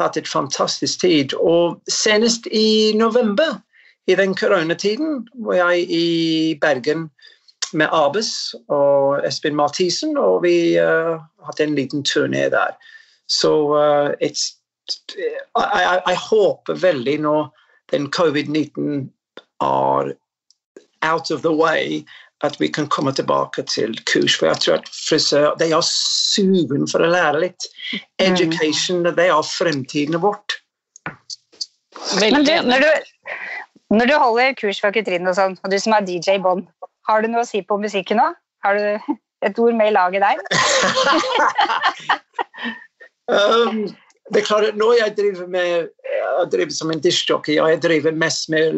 hatt 0.00 0.16
et 0.16 0.28
fantastisk 0.28 1.00
tid. 1.00 1.34
Og 1.34 1.80
senest 1.88 2.46
i 2.52 2.92
november, 2.96 3.60
i 4.06 4.14
den 4.14 4.34
koronatiden, 4.34 5.28
var 5.34 5.54
jeg 5.54 5.90
i 5.90 6.58
Bergen 6.60 7.08
med 7.72 7.88
Abes 7.92 8.54
og 8.68 9.26
Espen 9.26 9.56
Mathisen, 9.56 10.16
og 10.18 10.42
vi 10.44 10.76
uh, 10.78 11.16
hadde 11.48 11.64
en 11.64 11.74
liten 11.74 12.04
turné 12.06 12.46
der. 12.52 12.76
Så 13.28 13.52
uh, 13.72 14.12
jeg, 14.20 16.18
håper 16.28 16.74
veldig 16.74 17.18
når 17.24 17.48
den 17.90 18.12
covid-19 18.12 19.08
er 19.60 20.12
out 21.02 21.30
of 21.30 21.42
the 21.42 21.52
way, 21.52 22.04
at 22.44 22.60
vi 22.60 22.68
kan 22.68 22.88
komme 22.92 23.12
tilbake 23.16 23.62
til 23.70 23.96
kurs. 24.04 24.36
For 24.36 24.50
jeg 24.50 24.60
tror 24.62 24.80
at 24.80 24.88
frisør 24.92 25.54
de 25.60 25.70
er 25.72 25.88
sugen 25.88 26.86
for 26.90 27.04
å 27.04 27.10
lære 27.10 27.42
litt. 27.46 27.68
Mm. 27.92 28.00
Education 28.28 29.04
det 29.06 29.28
er 29.28 29.50
fremtiden 29.50 30.20
vårt. 30.22 30.58
Men 32.20 32.44
du, 32.44 32.52
når, 32.68 32.84
du, 32.84 32.90
når, 33.96 34.06
du, 34.06 34.14
holder 34.20 34.56
kurs 34.60 34.80
for 34.80 34.92
Katrine, 34.94 35.30
og 35.30 35.38
sånn, 35.38 35.56
og 35.64 35.72
du 35.72 35.78
som 35.80 35.96
er 35.96 36.04
DJ 36.06 36.36
Bond, 36.44 36.66
har 37.08 37.22
du 37.22 37.30
noe 37.32 37.44
å 37.44 37.48
si 37.48 37.62
på 37.64 37.78
musikken 37.80 38.20
nå? 38.20 38.30
Har 38.66 38.76
du 38.76 39.14
et 39.46 39.58
ord 39.62 39.76
med 39.78 39.90
i 39.90 39.94
laget 39.94 40.24
der? 40.24 40.36
um, 43.32 43.86
det 44.32 44.42
er 44.42 44.46
klart 44.46 44.76
Når 44.76 44.92
jeg 45.00 45.14
driver, 45.16 45.46
med, 45.50 45.88
jeg 46.04 46.48
driver 46.52 46.74
som 46.74 46.92
en 46.92 47.02
dishjockey, 47.02 47.60
og 47.62 47.70
jeg 47.72 47.82
driver 47.82 48.16
mest 48.16 48.50
med 48.52 48.76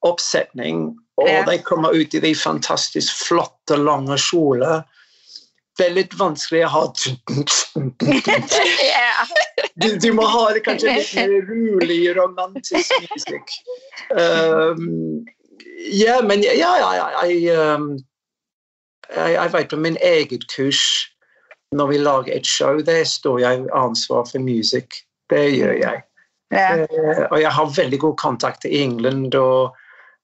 langtrådsoppsetning 0.00 0.98
og 1.16 1.28
ja. 1.28 1.44
de 1.44 1.58
kommer 1.62 1.90
ut 1.92 2.14
i 2.14 2.20
de 2.20 2.34
fantastisk 2.34 3.26
flotte, 3.26 3.76
lange 3.76 4.16
kjoler. 4.18 4.82
Det 5.78 5.86
er 5.86 5.94
litt 5.94 6.14
vanskelig 6.18 6.64
å 6.64 6.68
ha 6.68 6.84
du, 9.80 9.98
du, 10.00 10.12
må 10.12 10.22
ha 10.26 10.52
det 10.52 10.60
kanskje 10.64 10.94
litt 10.96 11.14
mer 11.14 11.28
rolig, 11.48 12.16
romantisk 12.16 12.92
musikk. 13.14 13.48
Um, 14.10 15.24
ja, 15.92 16.20
men 16.24 16.42
ja, 16.42 16.52
ja, 16.56 16.90
ja 16.96 17.24
jeg, 17.24 17.56
um, 17.56 17.98
jeg, 19.14 19.32
jeg 19.36 19.52
vet 19.52 19.70
på 19.70 19.76
min 19.76 19.96
eget 20.00 20.44
kurs 20.52 21.06
når 21.76 21.86
vi 21.92 21.98
lager 22.00 22.34
et 22.34 22.46
show, 22.46 22.80
der 22.82 23.04
står 23.04 23.38
jeg 23.40 23.66
ansvar 23.76 24.24
for 24.26 24.38
musikk. 24.42 24.94
Det 25.30 25.52
gjør 25.54 25.76
jeg. 25.84 26.02
Ja. 26.50 26.80
Uh, 26.82 27.28
og 27.30 27.40
jeg 27.40 27.52
har 27.54 27.76
veldig 27.76 28.00
god 28.08 28.16
kontakt 28.18 28.64
i 28.64 28.82
England. 28.82 29.34
og 29.34 29.76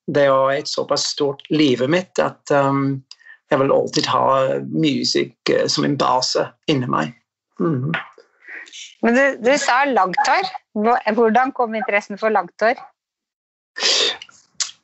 det 0.06 0.26
er 0.30 0.50
et 0.54 0.70
såpass 0.70 1.08
stort 1.14 1.42
livet 1.50 1.90
mitt 1.90 2.18
at 2.22 2.52
um, 2.54 3.02
jeg 3.50 3.60
vil 3.62 3.72
alltid 3.74 4.10
ha 4.10 4.26
musikk 4.70 5.52
uh, 5.52 5.66
som 5.70 5.86
en 5.86 5.96
base 5.98 6.46
inni 6.70 6.88
meg. 6.90 7.14
Mm. 7.60 7.94
Men 9.02 9.16
du, 9.16 9.24
du 9.42 9.52
sa 9.58 9.84
langtår. 9.88 10.50
Hvordan 11.16 11.52
kom 11.56 11.74
interessen 11.74 12.18
for 12.20 12.34
langtår? 12.34 12.78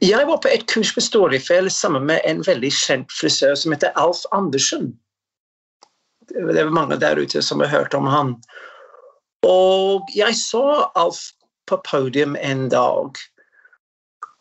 Jeg 0.03 0.27
var 0.27 0.41
på 0.43 0.51
et 0.51 0.67
kurs 0.67 0.91
på 0.95 1.03
Storefjell 1.05 1.71
sammen 1.71 2.09
med 2.11 2.25
en 2.27 2.43
veldig 2.47 2.73
kjent 2.75 3.13
frisør 3.15 3.55
som 3.59 3.75
heter 3.75 3.95
Alf 4.01 4.25
Andersen. 4.35 4.91
Det 6.33 6.59
er 6.59 6.73
mange 6.75 6.99
der 6.99 7.21
ute 7.21 7.43
som 7.43 7.63
har 7.63 7.71
hørt 7.71 7.95
om 7.95 8.09
han. 8.11 8.35
Og 9.47 10.11
jeg 10.15 10.35
så 10.39 10.89
Alf 10.99 11.31
på 11.71 11.79
podium 11.87 12.35
en 12.41 12.69
dag. 12.73 13.19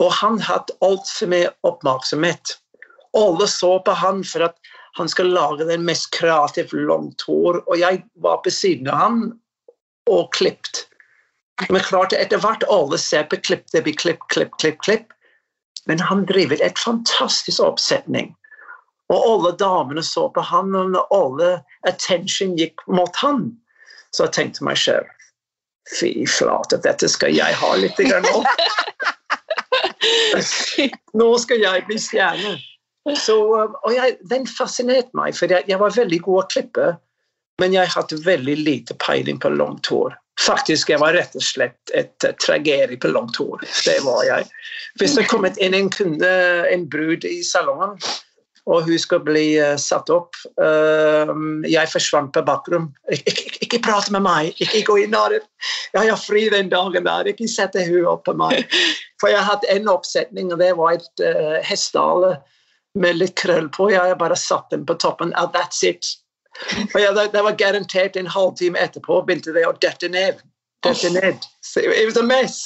Og 0.01 0.11
han 0.17 0.39
hadde 0.41 0.75
altfor 0.81 1.29
mye 1.29 1.51
oppmerksomhet. 1.67 2.57
Alle 3.17 3.47
så 3.47 3.75
på 3.85 3.95
han 3.97 4.23
for 4.25 4.47
at 4.47 4.57
han 4.97 5.09
skal 5.11 5.31
lage 5.31 5.67
den 5.69 5.85
mest 5.87 6.09
kreative 6.15 6.83
langt 6.87 7.23
hår, 7.27 7.61
og 7.67 7.79
jeg 7.79 8.01
var 8.23 8.41
på 8.43 8.51
siden 8.51 8.89
av 8.91 9.03
han 9.05 9.21
og 10.09 10.31
klippet. 10.35 10.87
Men 11.69 11.83
klart 11.85 12.15
etter 12.17 12.41
hvert 12.41 12.65
alle 12.73 12.97
ser 12.97 13.27
på 13.29 13.37
klipp, 13.45 13.67
det 13.71 13.83
blir 13.85 13.95
klipp, 13.95 14.23
klipp, 14.33 14.55
klipp, 14.59 14.81
klipp. 14.81 15.13
Men 15.85 15.99
han 15.99 16.25
driver 16.25 16.61
et 16.61 16.79
fantastisk 16.79 17.61
oppsetning. 17.63 18.33
Og 19.11 19.27
alle 19.27 19.51
damene 19.59 20.03
så 20.03 20.27
på 20.33 20.41
han, 20.41 20.73
og 20.75 20.97
alle 21.13 21.51
attention 21.87 22.55
gikk 22.57 22.81
mot 22.87 23.15
han. 23.21 23.49
Så 24.15 24.27
jeg 24.27 24.37
tenkte 24.37 24.65
meg 24.67 24.79
selv 24.79 25.17
Fy 25.91 26.27
flate, 26.29 26.77
dette 26.85 27.07
skal 27.09 27.33
jeg 27.35 27.55
ha 27.57 27.69
litt 27.75 27.97
nå. 27.99 28.43
Nå 31.21 31.29
skal 31.41 31.63
jeg 31.63 31.85
bli 31.87 31.99
stjerne. 32.01 32.57
Så, 33.17 33.35
um, 33.57 33.77
og 33.81 33.93
jeg, 33.95 34.17
den 34.29 34.45
fascinerte 34.49 35.09
meg, 35.17 35.33
for 35.37 35.49
jeg, 35.49 35.65
jeg, 35.69 35.79
var 35.81 35.95
veldig 35.95 36.19
god 36.25 36.43
å 36.43 36.49
klippe, 36.53 36.89
men 37.61 37.73
jeg 37.73 37.89
hadde 37.93 38.19
veldig 38.25 38.57
lite 38.61 38.97
peiling 39.01 39.39
på 39.41 39.49
langt 39.53 39.89
hår. 39.89 40.13
Faktisk, 40.41 40.89
jeg 40.89 41.01
var 41.01 41.13
rett 41.13 41.35
og 41.37 41.43
slett 41.45 41.93
et 41.97 42.25
tragedie 42.41 42.97
på 43.01 43.11
langt 43.11 43.37
hår. 43.37 43.61
Det 43.85 43.97
var 44.05 44.23
jeg. 44.25 44.47
Hvis 45.01 45.17
det 45.17 45.27
kom 45.29 45.45
inn 45.49 45.77
en 45.77 45.89
kunde, 45.93 46.31
en 46.71 46.87
brud 46.89 47.25
i 47.29 47.41
salongen, 47.45 47.97
og 48.71 48.87
hun 48.87 48.99
skal 48.99 49.21
bli 49.25 49.45
uh, 49.59 49.75
satt 49.79 50.09
opp. 50.13 50.37
Uh, 50.61 51.33
jeg 51.67 51.91
forsvant 51.91 52.31
på. 52.33 52.57
Ik 53.11 53.27
ikke, 53.27 53.57
ikke 53.67 53.81
prate 53.87 54.13
med 54.15 54.23
meg, 54.25 54.55
ikke 54.63 54.85
gå 54.87 54.97
inn 55.03 55.15
der. 55.15 55.41
Jeg 55.93 56.09
har 56.09 56.19
fri 56.19 56.47
den 56.53 56.71
dagen 56.71 57.07
der, 57.07 57.27
ikke 57.27 57.49
sette 57.51 57.83
hun 57.87 58.07
opp 58.13 58.25
på 58.29 58.35
meg. 58.39 58.63
For 59.21 59.33
jeg 59.33 59.43
hadde 59.45 59.69
en 59.73 59.91
oppsetning, 59.91 60.53
og 60.53 60.61
det 60.63 60.71
var 60.79 60.97
et 60.97 61.25
uh, 61.25 61.59
hestehale 61.67 62.37
med 62.99 63.19
litt 63.19 63.35
krøll 63.39 63.69
på. 63.71 63.91
Jeg 63.91 64.17
bare 64.19 64.39
satt 64.39 64.71
den 64.71 64.85
på 64.87 64.97
toppen. 64.99 65.35
Oh, 65.39 65.51
that's 65.51 65.83
it. 65.83 66.07
Og 66.93 66.99
jeg, 66.99 67.15
det, 67.15 67.31
det, 67.33 67.43
var 67.43 67.59
garantert 67.59 68.17
en 68.19 68.27
halvtime 68.27 68.79
etterpå 68.79 69.21
begynte 69.27 69.53
det 69.55 69.67
å 69.67 69.75
dette 69.83 70.09
ned. 70.11 70.41
Dette 70.83 71.11
ned. 71.13 71.45
So 71.61 71.79
it 71.79 72.05
was 72.05 72.17
a 72.17 72.23
mess. 72.23 72.63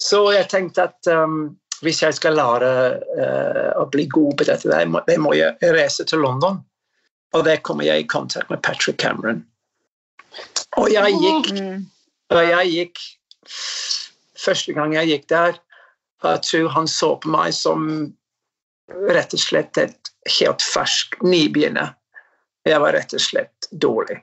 Så 0.00 0.24
jeg 0.32 0.48
tenkte 0.48 0.88
at 0.88 1.10
um, 1.12 1.59
hvis 1.84 2.02
jeg 2.02 2.16
skal 2.16 2.36
lære 2.36 2.70
uh, 3.16 3.70
å 3.80 3.86
bli 3.92 4.06
god 4.10 4.36
på 4.36 4.46
dette, 4.48 4.68
jeg 4.68 4.90
må, 4.90 5.00
må 5.22 5.32
jeg 5.36 5.72
reise 5.74 6.04
til 6.04 6.22
London. 6.24 6.60
Og 7.36 7.44
der 7.46 7.62
kommer 7.64 7.86
jeg 7.86 8.02
i 8.02 8.10
kontakt 8.10 8.50
med 8.50 8.62
Patrick 8.66 8.98
Cameron. 9.00 9.44
Og 10.78 10.90
jeg 10.92 11.14
gikk, 11.22 11.50
og 12.30 12.42
jeg 12.46 12.74
gikk 12.74 13.02
Første 14.40 14.72
gang 14.72 14.94
jeg 14.94 15.08
gikk 15.10 15.26
der, 15.28 15.56
jeg 16.24 16.42
tror 16.46 16.68
han 16.72 16.86
så 16.88 17.10
på 17.20 17.28
meg 17.32 17.52
som 17.52 17.82
rett 19.12 19.34
og 19.36 19.42
slett 19.42 19.76
et 19.80 20.10
helt 20.38 20.64
fersk 20.64 21.18
nybegynner. 21.24 21.92
Jeg 22.68 22.80
var 22.80 22.96
rett 22.96 23.12
og 23.16 23.20
slett 23.20 23.68
dårlig. 23.84 24.16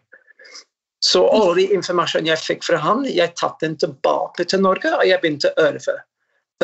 Så 1.05 1.21
all 1.29 1.53
de 1.57 1.67
informasjonen 1.75 2.31
jeg 2.31 2.41
fikk 2.41 2.65
fra 2.65 2.79
han, 2.81 3.05
jeg 3.05 3.35
tatt 3.37 3.61
den 3.61 3.77
tilbake 3.77 4.47
til 4.49 4.63
Norge, 4.65 4.95
og 4.97 5.05
jeg 5.05 5.21
begynte 5.21 5.53
å 5.53 5.67
øve 5.67 5.97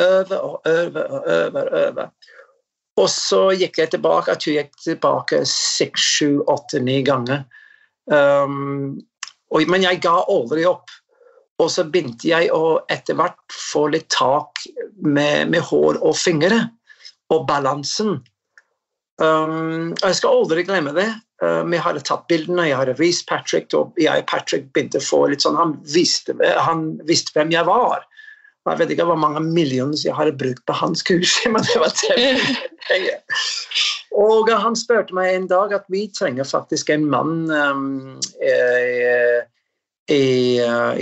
øve 0.00 0.38
og 0.38 0.68
øve 0.68 1.04
og 1.04 1.28
øve. 1.28 1.62
Og 1.62 1.78
øve. 1.82 2.08
Og 3.00 3.10
så 3.10 3.40
gikk 3.58 3.80
jeg 3.80 3.90
tilbake 3.90 4.30
jeg 4.30 4.42
tror 4.42 4.52
jeg 4.54 4.66
gikk 4.68 4.82
tilbake 4.84 5.40
seks, 5.50 6.04
sju, 6.18 6.42
åtte, 6.50 6.80
ni 6.82 7.00
ganger. 7.06 7.42
Um, 8.06 9.00
og, 9.50 9.64
men 9.70 9.82
jeg 9.86 10.02
ga 10.04 10.20
aldri 10.30 10.66
opp. 10.68 10.92
Og 11.62 11.70
så 11.70 11.84
begynte 11.86 12.26
jeg 12.26 12.50
å 12.54 12.80
etter 12.90 13.18
hvert 13.18 13.38
få 13.54 13.86
litt 13.94 14.08
tak 14.14 14.64
med, 14.98 15.50
med 15.50 15.62
hår 15.62 16.00
og 16.02 16.16
fingre, 16.18 16.64
og 17.30 17.46
balansen. 17.48 18.18
Um, 19.22 19.94
jeg 20.02 20.18
skal 20.18 20.40
aldri 20.40 20.64
glemme 20.66 20.94
det. 20.96 21.06
Um, 21.42 21.70
jeg 21.74 21.82
hadde 21.84 22.02
tatt 22.06 22.26
bildene, 22.30 22.66
jeg 22.70 22.78
hadde 22.78 22.96
vist 22.98 23.26
Patrick, 23.30 23.70
og 23.74 23.94
jeg 24.02 24.24
og 24.24 24.26
Patrick 24.30 24.66
begynte 24.74 24.98
å 25.02 25.06
få 25.06 25.24
litt 25.30 25.46
sånn 25.46 25.58
Han 25.58 25.76
visste, 25.94 26.34
han 26.42 26.92
visste 27.06 27.34
hvem 27.34 27.54
jeg 27.54 27.66
var. 27.70 28.06
Jeg 28.64 28.80
vet 28.80 28.94
ikke 28.94 29.04
hvor 29.10 29.18
mange 29.20 29.42
millioner 29.44 29.98
jeg 30.00 30.16
hadde 30.16 30.36
brukt 30.40 30.62
på 30.64 30.76
hans 30.78 31.04
kurs. 31.04 31.36
men 31.52 31.64
det 31.66 31.80
var 31.80 31.92
det. 32.88 33.18
Og 34.16 34.48
han 34.48 34.78
spurte 34.78 35.16
meg 35.16 35.34
en 35.34 35.48
dag 35.50 35.74
at 35.76 35.84
vi 35.92 36.06
trenger 36.16 36.48
faktisk 36.48 36.92
en 36.94 37.04
mann 37.12 37.50
um, 37.50 38.14
i, 38.40 38.54
i, 40.14 40.24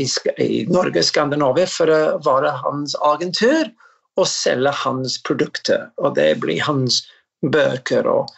i, 0.02 0.06
i 0.42 0.64
Norge, 0.72 1.04
Skandinavia, 1.06 1.68
for 1.70 1.92
å 1.92 2.02
være 2.26 2.54
hans 2.64 2.96
agentur 3.06 3.70
og 4.18 4.26
selge 4.28 4.72
hans 4.82 5.20
produkter. 5.22 5.86
Og 6.02 6.16
det 6.18 6.32
blir 6.42 6.62
hans 6.66 7.04
bøker 7.46 8.08
og 8.10 8.32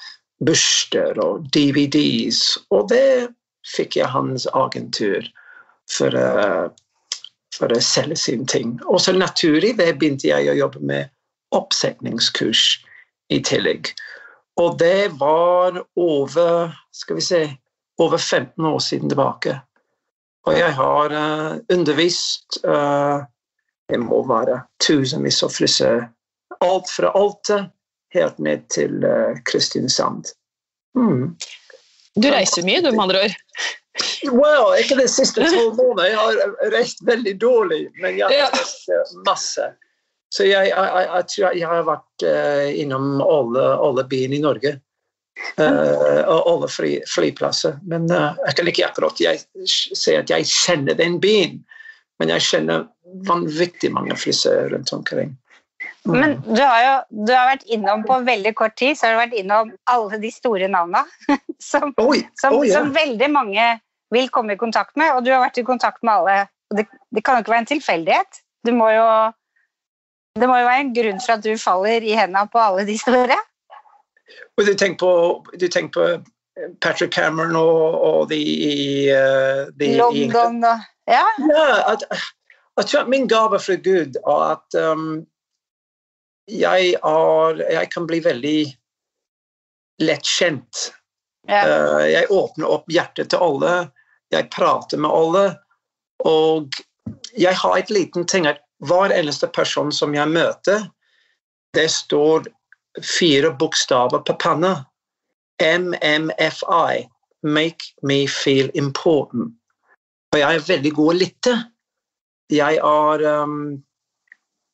børster 0.44 1.16
og 1.22 1.48
DVDs. 1.54 2.58
Og 2.74 2.90
det 2.92 3.30
fikk 3.72 3.96
jeg 4.02 4.12
hans 4.12 4.44
agentur 4.52 5.24
for 5.90 6.12
å 6.12 6.68
for 7.58 7.72
å 7.72 7.82
selge 7.82 8.16
sine 8.20 8.46
ting. 8.50 8.76
Og 8.86 9.00
så 9.04 9.14
naturlig 9.16 9.74
det 9.78 9.92
begynte 9.98 10.30
jeg 10.30 10.50
å 10.50 10.58
jobbe 10.58 10.82
med 10.84 11.12
oppsetningskurs 11.54 12.64
i 13.32 13.40
tillegg. 13.44 13.92
Og 14.60 14.78
det 14.78 15.10
var 15.18 15.80
over 15.98 16.74
skal 16.94 17.18
vi 17.18 17.26
se, 17.26 17.42
over 18.02 18.18
15 18.18 18.66
år 18.66 18.78
siden 18.78 19.10
tilbake. 19.10 19.58
Og 20.46 20.58
jeg 20.58 20.74
har 20.76 21.14
uh, 21.14 21.56
undervist 21.72 22.58
uh, 22.66 23.24
Det 23.88 24.00
må 24.00 24.22
være 24.28 24.62
tusenvis 24.80 25.42
av 25.44 25.52
frisører. 25.52 26.06
Alt 26.64 26.88
fra 26.90 27.10
Alte 27.18 27.58
helt 28.14 28.38
ned 28.38 28.64
til 28.72 29.04
uh, 29.04 29.36
Kristiansand. 29.44 30.30
Mm. 30.96 31.34
Du 32.14 32.28
reiser 32.30 32.66
mye, 32.66 32.82
du, 32.84 32.92
med 32.94 33.08
andre 33.08 33.24
ord? 33.26 33.38
Wow, 34.30 34.72
ikke 34.78 34.98
de 34.98 35.06
siste 35.10 35.42
tolv 35.42 35.76
månedene. 35.78 36.10
Jeg 36.10 36.18
har 36.18 36.72
reist 36.74 37.02
veldig 37.06 37.34
dårlig, 37.42 37.80
men 38.02 38.18
jeg 38.18 38.30
har 38.30 38.54
reist 38.54 38.88
masse. 39.26 39.68
Så 40.34 40.48
jeg, 40.48 40.70
jeg, 40.72 41.04
jeg, 41.06 41.26
tror 41.30 41.58
jeg 41.58 41.68
har 41.70 41.84
vært 41.86 42.26
uh, 42.26 42.70
innom 42.74 43.20
alle, 43.22 43.68
alle 43.86 44.06
byene 44.10 44.38
i 44.38 44.42
Norge. 44.42 44.76
Uh, 45.58 46.22
og 46.30 46.48
alle 46.50 46.70
fly, 46.70 46.90
flyplasser. 47.10 47.78
Men 47.90 48.08
uh, 48.10 48.34
jeg 48.48 48.58
kan 48.58 48.70
ikke 48.70 48.88
akkurat 48.88 49.22
jeg, 49.22 49.44
si 49.66 50.14
at 50.14 50.30
jeg 50.30 50.48
kjenner 50.50 50.98
den 50.98 51.20
byen, 51.22 51.60
men 52.22 52.34
jeg 52.34 52.46
kjenner 52.48 52.88
vanvittig 53.28 53.92
mange 53.94 54.16
frisører 54.18 54.72
rundt 54.74 54.90
omkring. 54.94 55.34
Mm. 56.04 56.16
Men 56.20 56.34
du 56.44 56.60
har 56.60 56.80
jo 56.84 57.22
du 57.24 57.32
har 57.32 57.46
vært 57.48 57.62
innom 57.72 58.02
på 58.04 58.18
veldig 58.26 58.50
kort 58.58 58.74
tid 58.76 58.98
så 58.98 59.06
har 59.06 59.14
du 59.14 59.20
vært 59.22 59.38
innom 59.40 59.70
alle 59.88 60.18
de 60.20 60.30
store 60.32 60.68
navna 60.68 61.00
som, 61.70 61.94
oh, 61.96 62.12
som, 62.40 62.58
oh, 62.58 62.66
yeah. 62.66 62.74
som, 62.76 62.90
veldig 62.92 63.30
mange 63.32 63.68
vil 64.12 64.28
komme 64.28 64.54
i 64.54 64.60
kontakt 64.60 64.92
med, 65.00 65.14
og 65.14 65.24
du 65.24 65.32
har 65.32 65.40
vært 65.42 65.58
i 65.58 65.64
kontakt 65.66 66.04
med 66.04 66.12
alle. 66.12 66.36
Det, 66.76 66.84
det, 67.10 67.22
kan 67.24 67.38
jo 67.38 67.42
ikke 67.42 67.54
være 67.54 67.62
en 67.64 67.70
tilfeldighet. 67.72 68.38
Det 68.66 68.74
må, 68.76 68.90
jo, 68.94 69.06
det 70.38 70.46
må 70.46 70.58
jo 70.60 70.68
være 70.68 70.84
en 70.84 70.92
grunn 70.94 71.18
for 71.24 71.34
at 71.34 71.42
du 71.42 71.56
faller 71.58 72.04
i 72.04 72.14
hendene 72.14 72.44
på 72.52 72.60
alle 72.62 72.84
de 72.86 72.94
store. 73.00 73.40
Du 74.60 74.70
tenker 74.70 75.00
på, 75.00 75.10
du 75.58 75.66
tenker 75.66 75.90
på 75.96 76.70
Patrick 76.84 77.12
Cameron 77.12 77.56
og, 77.58 77.98
og 78.06 78.30
de 78.30 78.38
i 78.38 79.10
uh, 79.10 79.66
London 79.98 80.62
og 80.62 80.90
Ja. 81.10 81.24
ja 81.50 81.64
at, 81.92 82.04
at 82.78 83.08
min 83.08 83.26
gave 83.28 83.58
fra 83.60 83.74
Gud 83.74 84.16
er 84.22 84.44
at 84.54 84.78
um, 84.92 85.24
jeg, 86.50 86.94
er, 86.94 87.62
jeg 87.72 87.90
kan 87.92 88.08
bli 88.08 88.20
veldig 88.24 88.58
lettkjent. 90.02 90.88
Ja. 91.48 91.62
Uh, 91.68 92.02
jeg 92.08 92.32
åpner 92.32 92.72
opp 92.78 92.90
hjertet 92.92 93.32
til 93.32 93.44
alle, 93.44 93.76
jeg 94.32 94.50
prater 94.54 95.00
med 95.00 95.12
alle. 95.12 95.44
Og 96.24 96.74
jeg 97.36 97.54
har 97.60 97.78
et 97.78 97.92
liten 97.92 98.26
ting 98.26 98.48
at 98.48 98.62
hver 98.84 99.12
eneste 99.14 99.48
person 99.52 99.92
som 99.92 100.14
jeg 100.16 100.28
møter, 100.32 100.88
det 101.76 101.88
står 101.90 102.48
fire 103.02 103.50
bokstaver 103.58 104.22
på 104.26 104.36
panna. 104.40 104.76
MMFI. 105.62 107.04
Make 107.44 107.92
me 108.02 108.26
feel 108.28 108.70
important. 108.74 109.52
Og 110.32 110.40
jeg 110.40 110.56
er 110.56 110.68
veldig 110.68 110.92
god 110.96 111.12
å 111.12 111.18
lytte. 111.18 111.54
Jeg 112.52 112.78
er 112.80 113.24
um, 113.44 113.82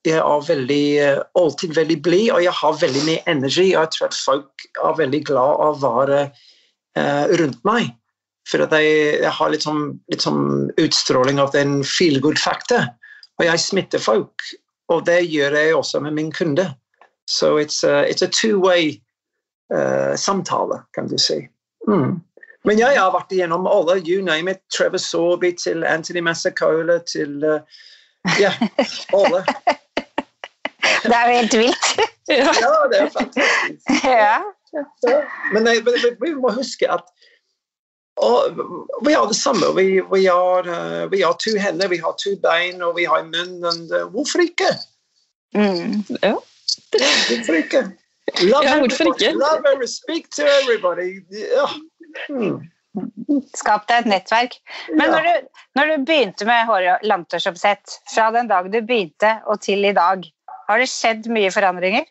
jeg 0.07 0.17
er 0.17 0.45
veldig, 0.47 0.85
alltid 1.37 1.75
veldig 1.77 1.97
blid, 2.03 2.31
og 2.33 2.45
jeg 2.45 2.53
har 2.57 2.79
veldig 2.81 3.03
mye 3.05 3.25
energi. 3.29 3.67
Og 3.75 3.83
Jeg 3.83 3.91
tror 3.97 4.07
at 4.07 4.21
folk 4.25 4.69
er 4.85 4.97
veldig 4.97 5.21
glad 5.29 5.65
av 5.67 5.75
å 5.77 5.83
være 5.83 6.21
uh, 6.97 7.27
rundt 7.41 7.61
meg. 7.69 7.91
For 8.49 8.65
at 8.65 8.73
jeg, 8.73 9.21
jeg 9.21 9.33
har 9.37 9.53
litt 9.53 9.67
sånn, 9.67 9.85
litt 10.11 10.25
sånn, 10.25 10.71
utstråling 10.81 11.41
av 11.43 11.53
den 11.53 11.83
feel 11.85 12.17
good-fakta. 12.25 12.87
Og 13.39 13.45
jeg 13.47 13.61
smitter 13.61 14.01
folk, 14.01 14.49
og 14.93 15.05
det 15.07 15.21
gjør 15.29 15.59
jeg 15.59 15.77
også 15.77 16.01
med 16.01 16.17
min 16.17 16.33
kunde. 16.33 16.71
Så 17.31 17.59
it's 17.61 17.85
a, 17.85 18.03
it's 18.09 18.25
a 18.25 18.29
two-way 18.29 18.97
uh, 19.75 20.17
samtale, 20.17 20.81
kan 20.97 21.13
du 21.13 21.19
si. 21.21 21.45
Mm. 21.89 22.19
Men 22.65 22.81
jeg 22.81 22.97
har 22.97 23.13
vært 23.13 23.33
igjennom 23.33 23.69
alle, 23.69 24.01
you 24.05 24.25
name 24.25 24.51
it. 24.51 24.65
Trevor 24.73 25.01
Sorby 25.01 25.53
til 25.57 25.85
Anthony 25.85 26.25
Massacola 26.25 26.99
til 27.05 27.45
uh, 27.45 27.61
Ja, 28.41 28.53
alle. 29.17 29.45
Det 31.03 31.17
er 31.17 31.31
jo 31.31 31.37
helt 31.41 31.57
vilt. 31.63 31.91
ja, 32.43 32.73
det 32.93 33.01
er 33.05 33.13
fantastisk. 33.15 33.91
Ja. 34.17 34.39
Men 35.51 35.65
nei, 35.67 35.81
vi 36.21 36.31
må 36.39 36.53
huske 36.55 36.87
at 36.87 37.09
og, 38.21 38.59
vi 39.07 39.15
har 39.17 39.27
det 39.27 39.37
samme. 39.37 39.71
Vi, 39.77 40.01
vi, 40.13 40.27
har, 40.27 40.69
uh, 40.69 41.11
vi, 41.11 41.23
har, 41.23 41.33
to 41.41 41.55
hender, 41.59 41.89
vi 41.89 41.99
har 41.99 42.13
to 42.21 42.35
bein, 42.43 42.83
og 42.83 42.97
vi 42.99 43.07
har 43.09 43.23
en 43.23 43.31
munn. 43.33 43.65
Og, 43.65 43.87
uh, 43.97 44.11
hvorfor 44.13 44.45
ikke? 44.45 44.69
Mm. 45.57 46.03
Ja. 46.23 46.35
Hvorfor 47.31 47.57
ikke? 47.63 47.85
Love, 48.43 48.65
ja, 48.65 48.77
hvorfor 48.79 49.15
ikke? 49.15 49.33
love 49.33 49.65
and 49.73 49.81
respect 49.83 50.37
to 50.37 50.45
everybody. 50.61 51.25
Ja. 51.33 51.67
Mm. 52.29 52.61
Skap 53.55 53.87
deg 53.89 54.05
et 54.05 54.11
nettverk. 54.11 54.57
Men 54.99 55.13
når 55.15 55.27
du, 55.27 55.49
når 55.79 55.91
du 55.91 56.05
begynte 56.07 56.47
med 56.49 56.71
langtørsoppsett, 57.07 58.01
fra 58.11 58.31
den 58.35 58.51
dag 58.51 58.69
du 58.71 58.81
begynte 58.83 59.37
og 59.47 59.63
til 59.63 59.87
i 59.87 59.95
dag, 59.97 60.27
har 60.71 60.83
det 60.83 60.91
skjedd 60.91 61.29
mye 61.33 61.51
forandringer? 61.53 62.07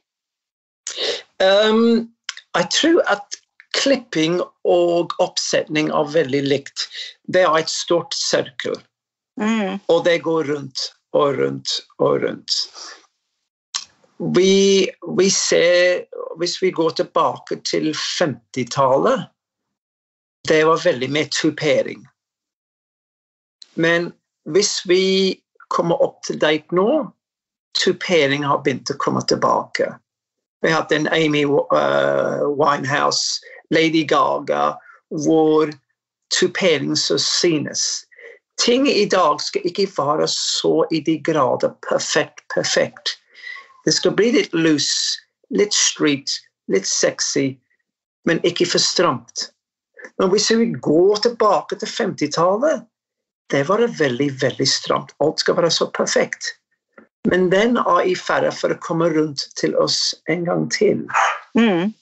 Um, 1.40 2.10
jeg 2.58 2.70
tror 2.76 3.02
at 3.12 3.40
klipping 3.78 4.40
og 4.68 5.14
oppsetning 5.24 5.92
er 5.94 6.14
veldig 6.14 6.42
likt. 6.48 6.88
Det 7.32 7.46
er 7.46 7.60
et 7.62 7.72
stort 7.72 8.16
sirkel, 8.18 8.78
Mm. 9.40 9.80
og 9.88 10.04
det 10.04 10.22
går 10.24 10.50
rundt 10.52 10.80
og 11.14 11.38
rundt 11.40 11.70
og 12.00 12.24
rundt. 12.24 12.52
Vi, 14.36 14.90
vi 15.18 15.30
ser, 15.30 16.04
hvis 16.38 16.62
vi 16.62 16.72
går 16.72 16.90
tilbake 16.90 17.62
til 17.64 17.94
50-tallet, 17.96 19.30
det 20.48 20.66
var 20.68 20.82
veldig 20.84 21.10
med 21.12 21.32
tupering. 21.32 22.04
Men 23.76 24.12
hvis 24.44 24.82
vi 24.90 25.40
kommer 25.70 26.02
opp 26.04 26.24
til 26.28 26.40
date 26.42 26.76
nå, 26.76 27.08
tupering 27.78 28.44
har 28.44 28.62
begynt 28.64 28.92
å 28.92 28.98
komme 29.00 29.22
tilbake. 29.30 29.92
Vi 30.62 30.72
har 30.72 30.82
hatt 30.82 30.92
en 30.92 31.08
Amy 31.08 31.46
uh, 31.46 32.44
Winehouse, 32.60 33.40
Lady 33.70 34.04
Gaga, 34.04 34.76
hvor 35.26 35.72
tupering 36.40 36.96
så 36.96 37.20
synes. 37.20 38.06
Ting 38.60 38.88
i 38.88 39.06
dag 39.06 39.42
skal 39.42 39.64
ikke 39.66 39.88
være 39.96 40.28
så 40.28 40.84
i 40.92 41.00
de 41.00 41.18
grader 41.24 41.72
perfekt, 41.88 42.44
perfekt. 42.54 43.16
Det 43.86 43.96
skal 43.96 44.14
bli 44.18 44.34
litt 44.36 44.54
loose, 44.54 45.22
litt 45.56 45.74
street, 45.74 46.36
litt 46.68 46.88
sexy, 46.88 47.54
men 48.28 48.44
ikke 48.44 48.68
for 48.68 48.84
stramt. 48.84 49.48
Men 50.20 50.32
hvis 50.34 50.50
vi 50.52 50.74
går 50.76 51.24
tilbake 51.24 51.80
til 51.80 51.88
50-tallet, 51.88 52.84
det 53.50 53.64
var 53.70 53.82
veldig, 53.82 54.30
veldig 54.42 54.68
stramt. 54.68 55.16
Alt 55.24 55.40
skal 55.40 55.58
være 55.58 55.72
så 55.74 55.88
perfekt. 55.96 56.59
Men 57.30 57.50
den 57.54 57.78
er 57.78 58.02
i 58.08 58.16
ferd 58.18 58.50
for 58.58 58.74
å 58.74 58.82
komme 58.86 59.10
rundt 59.14 59.46
til 59.60 59.76
oss 59.78 60.16
en 60.32 60.46
gang 60.48 60.68
til. 60.74 61.06
Mm. 61.58 61.94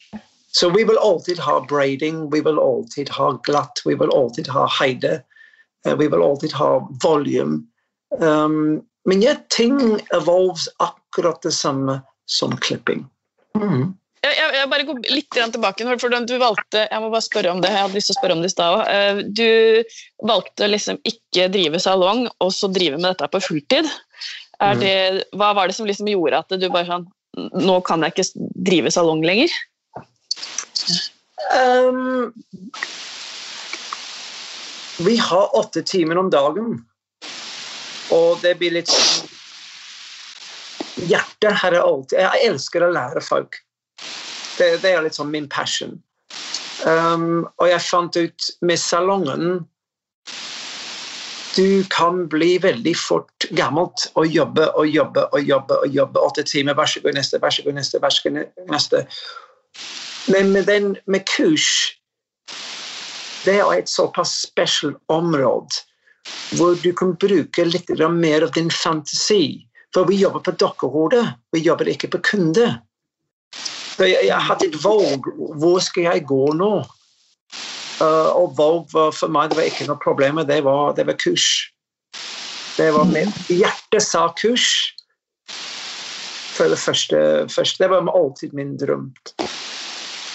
Så 0.56 0.70
vi 0.74 0.86
vil 0.88 0.98
alltid 0.98 1.40
ha 1.44 1.60
braiding, 1.70 2.30
vi 2.32 2.42
vil 2.42 2.60
alltid 2.62 3.12
ha 3.18 3.34
glatt, 3.46 3.82
vi 3.86 3.98
vil 4.00 4.14
alltid 4.16 4.50
ha 4.56 4.68
høyde. 4.80 5.20
uh, 5.86 5.96
vi 5.96 6.08
vil 6.08 6.24
alltid 6.24 6.56
ha 6.58 6.72
volume. 7.04 7.62
Um, 8.20 8.82
men 9.08 9.22
ja, 9.22 9.36
ting 9.54 9.78
evolves 10.16 10.68
akkurat 10.84 11.42
det 11.42 11.54
samme 11.56 12.02
som 12.26 12.56
klipping. 12.58 13.06
Mm. 13.58 13.94
Jeg, 14.26 14.34
jeg, 14.34 14.56
jeg 14.58 14.70
bare 14.72 14.86
går 14.88 14.98
litt 15.14 15.38
tilbake, 15.38 15.86
for 16.02 16.16
du 16.28 16.34
valgte 16.42 16.84
jeg 16.90 17.04
må 17.04 17.12
bare 17.14 17.24
spørre 17.24 17.54
om 17.54 17.62
det, 17.64 17.70
jeg 17.72 17.84
hadde 17.86 17.96
lyst 17.96 18.10
til 18.10 18.18
å 18.18 18.20
spørre 18.20 18.36
om 18.36 18.42
det 18.44 18.50
i 18.50 18.56
stad 18.56 18.80
også. 18.80 19.28
Du 19.38 20.28
valgte 20.28 20.68
liksom 20.68 21.00
ikke 21.08 21.48
drive 21.54 21.80
salong, 21.80 22.26
og 22.44 22.52
så 22.56 22.68
drive 22.74 22.98
med 22.98 23.12
dette 23.12 23.30
på 23.32 23.44
fulltid. 23.46 23.88
Er 24.60 24.74
Mhm. 24.76 24.80
det, 24.82 25.24
hva 25.38 25.54
var 25.54 25.68
det 25.68 25.76
som 25.76 25.86
liksom 25.86 26.08
gjorde 26.10 26.40
at 26.40 26.50
du 26.50 26.70
bare 26.70 26.86
sånn 26.88 27.08
Nå 27.38 27.82
kan 27.86 28.02
jeg 28.02 28.16
ikke 28.16 28.50
drive 28.66 28.90
salong 28.90 29.22
lenger? 29.22 29.52
Um, 31.54 32.34
vi 34.98 35.18
har 35.22 35.56
åtte 35.56 35.84
timer 35.86 36.18
om 36.18 36.32
dagen. 36.34 36.80
Og 38.10 38.42
det 38.42 38.56
blir 38.58 38.74
litt 38.80 38.90
hjertet 41.06 41.54
her 41.62 41.76
er 41.78 41.84
alltid 41.86 42.18
Jeg 42.24 42.50
elsker 42.50 42.88
å 42.88 42.92
lære 42.96 43.22
folk. 43.22 43.60
Det, 44.58 44.82
det 44.82 44.96
er 44.96 45.04
litt 45.06 45.18
sånn 45.20 45.30
min 45.30 45.46
passion. 45.48 46.00
Um, 46.88 47.46
og 47.60 47.70
jeg 47.70 47.84
fant 47.86 48.18
ut 48.18 48.50
med 48.66 48.82
salongen 48.82 49.60
Du 51.58 51.84
kan 51.90 52.28
bli 52.30 52.58
veldig 52.62 52.94
fort 53.02 53.48
gammelt 53.58 54.06
og 54.14 54.30
jobbe 54.30 54.68
og 54.78 54.88
jobbe 54.94 55.24
og 55.34 55.42
jobbe. 55.42 55.80
og 55.82 55.96
jobbe 55.96 56.22
Åtte 56.22 56.44
timer, 56.46 56.78
vær 56.78 56.86
så 56.86 57.02
god, 57.02 57.18
neste, 57.18 57.42
vær 57.42 57.54
så 57.54 57.66
god, 57.66 57.74
neste, 57.80 58.02
vær 58.02 58.14
så 58.14 58.30
god, 58.30 58.44
neste. 58.70 59.06
Men 60.28 60.52
med, 60.52 60.68
den, 60.70 60.98
med 61.08 61.26
kurs 61.26 61.98
det 63.48 63.56
er 63.64 63.70
et 63.78 63.90
såpass 63.90 64.34
special 64.44 64.98
område 65.08 65.84
hvor 66.58 66.76
du 66.84 66.92
kan 66.94 67.14
bruke 67.16 67.64
litt 67.66 67.90
mer 68.12 68.44
av 68.44 68.52
din 68.52 68.70
fantasi. 68.72 69.64
For 69.96 70.08
vi 70.10 70.20
jobber 70.20 70.44
på 70.44 70.52
dokkehodet, 70.60 71.24
vi 71.56 71.64
jobber 71.64 71.88
ikke 71.88 72.10
på 72.12 72.20
kunde. 72.32 72.68
Jeg, 73.98 74.28
jeg 74.28 74.42
hadde 74.50 74.68
et 74.68 74.78
valg. 74.84 75.30
Hvor 75.62 75.80
skal 75.82 76.10
jeg 76.10 76.26
gå 76.28 76.44
nå? 76.60 76.84
Uh, 77.98 78.30
og 78.38 78.54
valg 78.58 78.92
var 78.94 79.14
for 79.16 79.32
meg 79.34 79.50
det 79.50 79.58
var 79.58 79.70
ikke 79.72 79.88
noe 79.90 80.02
problem. 80.02 80.42
Det 80.46 80.60
var, 80.66 80.94
det 80.98 81.08
var 81.10 81.18
kurs. 81.22 81.48
Det 82.78 82.92
var 82.94 83.08
min 83.10 83.32
hjerte 83.50 84.02
sa 84.04 84.28
kurs. 84.38 84.68
For 86.58 86.70
det 86.70 86.78
første, 86.82 87.20
første 87.54 87.84
Det 87.84 87.90
var 87.90 88.10
alltid 88.10 88.54
min 88.58 88.78
drøm 88.78 89.12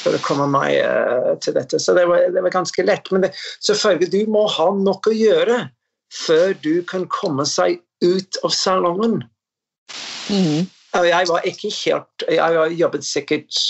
for 0.02 0.18
å 0.18 0.22
komme 0.26 0.48
meg 0.50 0.80
uh, 0.82 1.34
til 1.42 1.54
dette. 1.54 1.78
Så 1.78 1.94
det 1.94 2.08
var, 2.10 2.26
det 2.34 2.42
var 2.42 2.54
ganske 2.54 2.82
lett. 2.86 3.10
Men 3.14 3.26
det, 3.26 3.32
selvfølgelig, 3.62 4.10
du 4.10 4.34
må 4.34 4.48
ha 4.50 4.68
noe 4.74 4.98
å 4.98 5.14
gjøre 5.14 5.60
før 6.12 6.56
du 6.64 6.82
kan 6.88 7.06
komme 7.10 7.46
seg 7.48 7.78
ut 8.02 8.38
av 8.42 8.54
salongen. 8.54 9.22
Mm. 10.28 10.66
Jeg 10.92 11.28
var 11.28 11.46
ikke 11.48 11.70
helt 11.72 12.24
Jeg 12.28 12.40
har 12.40 12.74
jobbet 12.76 13.06
sikkert 13.06 13.60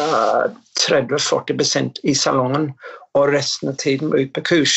uh, 0.00 0.48
30-40 0.80 2.00
i 2.08 2.14
salongen 2.18 2.72
og 3.18 3.32
resten 3.32 3.72
av 3.72 3.78
tiden 3.82 4.12
ut 4.14 4.32
på 4.32 4.44
kurs. 4.48 4.76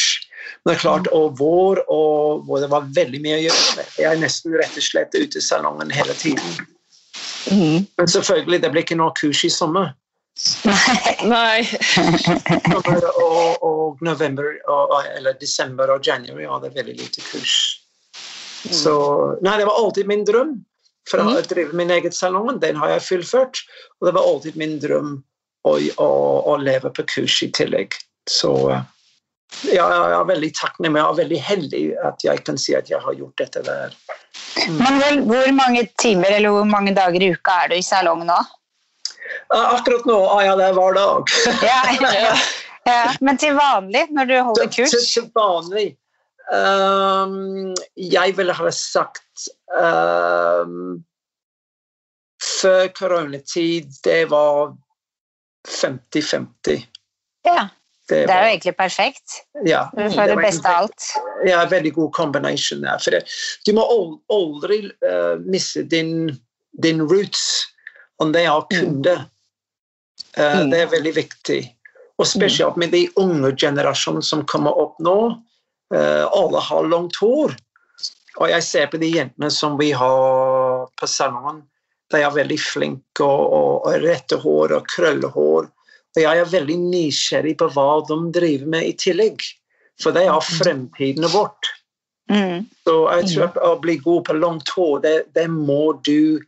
Men 0.63 0.71
det 0.71 0.77
er 0.77 0.81
klart, 0.81 1.07
og 1.15 1.37
vår, 1.39 1.81
og 1.91 2.45
hvor 2.45 2.61
det 2.61 2.69
var 2.71 2.87
veldig 2.95 3.21
mye 3.23 3.37
å 3.39 3.43
gjøre. 3.47 3.67
Med. 3.77 3.91
Jeg 4.01 4.09
er 4.11 4.21
nesten 4.21 4.57
rett 4.57 4.79
og 4.79 4.85
slett 4.85 5.15
ute 5.15 5.39
i 5.39 5.43
salongen 5.43 5.93
hele 5.93 6.15
tiden. 6.19 6.57
Mm. 7.51 7.85
Men 7.97 8.09
selvfølgelig, 8.09 8.61
det 8.61 8.71
blir 8.73 8.85
ikke 8.85 8.99
noe 8.99 9.15
kurs 9.17 9.43
i 9.45 9.51
sommer. 9.53 9.93
Nei. 11.23 11.63
og, 13.23 13.63
og, 13.63 14.03
november, 14.03 14.57
og, 14.67 14.95
eller 15.15 15.37
desember 15.39 15.93
og 15.93 16.03
januar 16.03 16.41
ja, 16.43 16.57
det 16.59 16.73
er 16.73 16.79
veldig 16.81 16.95
lite 16.99 17.23
kurs. 17.23 17.55
Mm. 18.65 18.73
Så 18.75 18.95
Nei, 19.45 19.59
det 19.61 19.69
var 19.69 19.79
alltid 19.79 20.09
min 20.11 20.25
drøm. 20.27 20.57
For 21.05 21.21
å 21.21 21.27
mm. 21.29 21.35
drive 21.51 21.77
min 21.77 21.93
egen 21.93 22.13
salong, 22.15 22.57
den 22.59 22.79
har 22.81 22.95
jeg 22.95 23.05
fullført. 23.07 23.61
Og 23.99 24.09
det 24.09 24.15
var 24.17 24.27
alltid 24.27 24.57
min 24.59 24.79
drøm 24.81 25.15
å, 25.65 25.77
å, 26.01 26.09
å 26.49 26.57
leve 26.61 26.91
på 26.93 27.05
kurs 27.13 27.37
i 27.45 27.51
tillegg. 27.53 27.95
Så 28.29 28.51
ja, 29.63 29.85
jeg 29.85 30.13
er 30.17 30.27
veldig 30.27 30.51
takknemlig 30.57 31.03
og 31.03 31.17
veldig 31.19 31.39
heldig 31.41 31.83
at 32.09 32.23
jeg 32.25 32.43
kan 32.47 32.57
si 32.59 32.75
at 32.75 32.89
jeg 32.91 32.99
har 33.01 33.15
gjort 33.17 33.39
dette 33.39 33.63
der. 33.65 33.95
Mm. 34.67 34.81
Men 34.81 35.23
hvor 35.29 35.51
mange 35.55 35.85
timer 36.01 36.35
eller 36.37 36.55
hvor 36.55 36.67
mange 36.67 36.95
dager 36.95 37.23
i 37.23 37.31
uka 37.35 37.63
er 37.63 37.71
du 37.71 37.77
i 37.77 37.85
salong 37.85 38.25
nå? 38.27 38.37
Akkurat 39.55 40.05
nå 40.09 40.17
er 40.37 40.47
jeg 40.49 40.59
der 40.61 40.77
hver 40.77 40.97
dag. 40.97 41.35
ja, 41.63 41.81
ja, 42.01 42.13
ja. 42.25 42.35
Men 43.25 43.37
til 43.41 43.55
vanlig, 43.57 44.05
når 44.13 44.29
du 44.29 44.35
holder 44.49 44.67
kurs? 44.69 44.91
Til, 44.93 45.05
til 45.09 45.29
vanlig 45.33 45.87
um, 46.53 47.71
Jeg 47.97 48.35
ville 48.37 48.53
ha 48.53 48.73
sagt 48.77 49.47
um, 49.73 50.99
Før 52.45 52.91
koronatid, 52.93 53.89
det 54.05 54.27
var 54.29 54.75
50-50. 55.65 56.85
Ja. 57.47 57.65
Det, 58.09 58.25
det, 58.29 58.33
er 58.33 58.43
jo 58.43 58.49
egentlig 58.53 58.75
perfekt. 58.77 59.37
Ja, 59.65 59.87
du 59.97 60.03
får 60.13 60.27
det, 60.27 60.35
det 60.35 60.41
beste 60.43 60.69
av 60.69 60.83
alt. 60.83 61.05
Ja, 61.47 61.63
veldig 61.69 61.91
god 61.95 62.11
kombinasjon 62.13 62.83
der. 62.85 63.01
For 63.01 63.15
det, 63.15 63.23
du 63.65 63.71
må 63.73 63.85
aldri 64.33 64.83
uh, 65.01 65.41
miste 65.41 65.81
din, 65.89 66.29
din 66.85 67.01
roots 67.01 67.65
om 68.21 68.33
det 68.35 68.45
er 68.45 68.67
kunde. 68.69 69.15
Uh, 70.37 70.61
mm. 70.61 70.69
Det 70.69 70.83
er 70.83 70.93
veldig 70.93 71.15
viktig. 71.17 71.59
Og 72.21 72.29
spesielt 72.29 72.77
med 72.79 72.93
de 72.93 73.07
unge 73.19 73.55
generasjonene 73.57 74.23
som 74.23 74.45
kommer 74.45 74.77
opp 74.85 75.01
nå. 75.03 75.19
Uh, 75.93 76.25
alle 76.29 76.61
har 76.61 76.91
langt 76.91 77.17
hår. 77.17 77.57
Og 78.37 78.51
jeg 78.51 78.67
ser 78.67 78.89
på 78.91 79.01
de 79.01 79.09
jentene 79.09 79.49
som 79.49 79.79
vi 79.81 79.89
har 79.97 80.85
på 80.93 81.09
salongen. 81.09 81.63
De 82.13 82.21
er 82.21 82.33
veldig 82.37 82.57
flinke 82.61 83.25
og, 83.25 83.45
og, 83.49 83.87
og 83.89 84.03
rette 84.05 84.37
hår 84.43 84.77
og 84.77 84.91
krøllehår. 84.93 85.71
Og 86.15 86.23
jeg 86.23 86.41
er 86.41 86.51
veldig 86.51 86.77
nysgjerrig 86.79 87.55
på 87.59 87.67
hva 87.75 87.89
de 88.07 88.17
driver 88.35 88.69
med 88.77 88.87
i 88.87 88.93
tillegg. 88.99 89.43
For 90.01 90.15
det 90.15 90.25
er 90.25 90.35
mm. 90.35 90.47
fremtiden 90.59 91.27
vårt. 91.31 91.71
Mm. 92.31 92.65
Så 92.87 92.95
jeg 93.11 93.27
tror 93.31 93.47
at 93.49 93.59
å 93.61 93.75
bli 93.83 93.97
god 94.03 94.25
på 94.29 94.35
langt 94.39 94.71
hår, 94.75 94.99
det, 95.03 95.15
det 95.35 95.45
må 95.51 95.93
du 96.07 96.41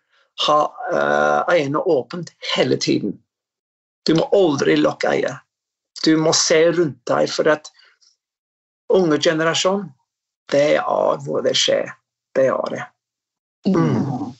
ha 0.47 0.59
uh, 0.93 1.53
øynene 1.53 1.81
åpent 1.89 2.31
hele 2.55 2.77
tiden. 2.77 3.17
Du 4.07 4.15
må 4.17 4.27
aldri 4.35 4.77
lukke 4.79 5.11
øyet. 5.17 5.43
Du 6.05 6.13
må 6.21 6.31
se 6.37 6.59
rundt 6.71 6.99
deg, 7.09 7.27
for 7.33 7.49
at 7.51 7.71
unge 8.93 9.17
generasjon, 9.19 9.87
det 10.53 10.77
er 10.77 11.23
hvor 11.25 11.43
det 11.43 11.55
skjer. 11.59 11.89
Det 12.37 12.47
er 12.53 12.75
det. 12.75 12.83
Mm. 13.67 14.31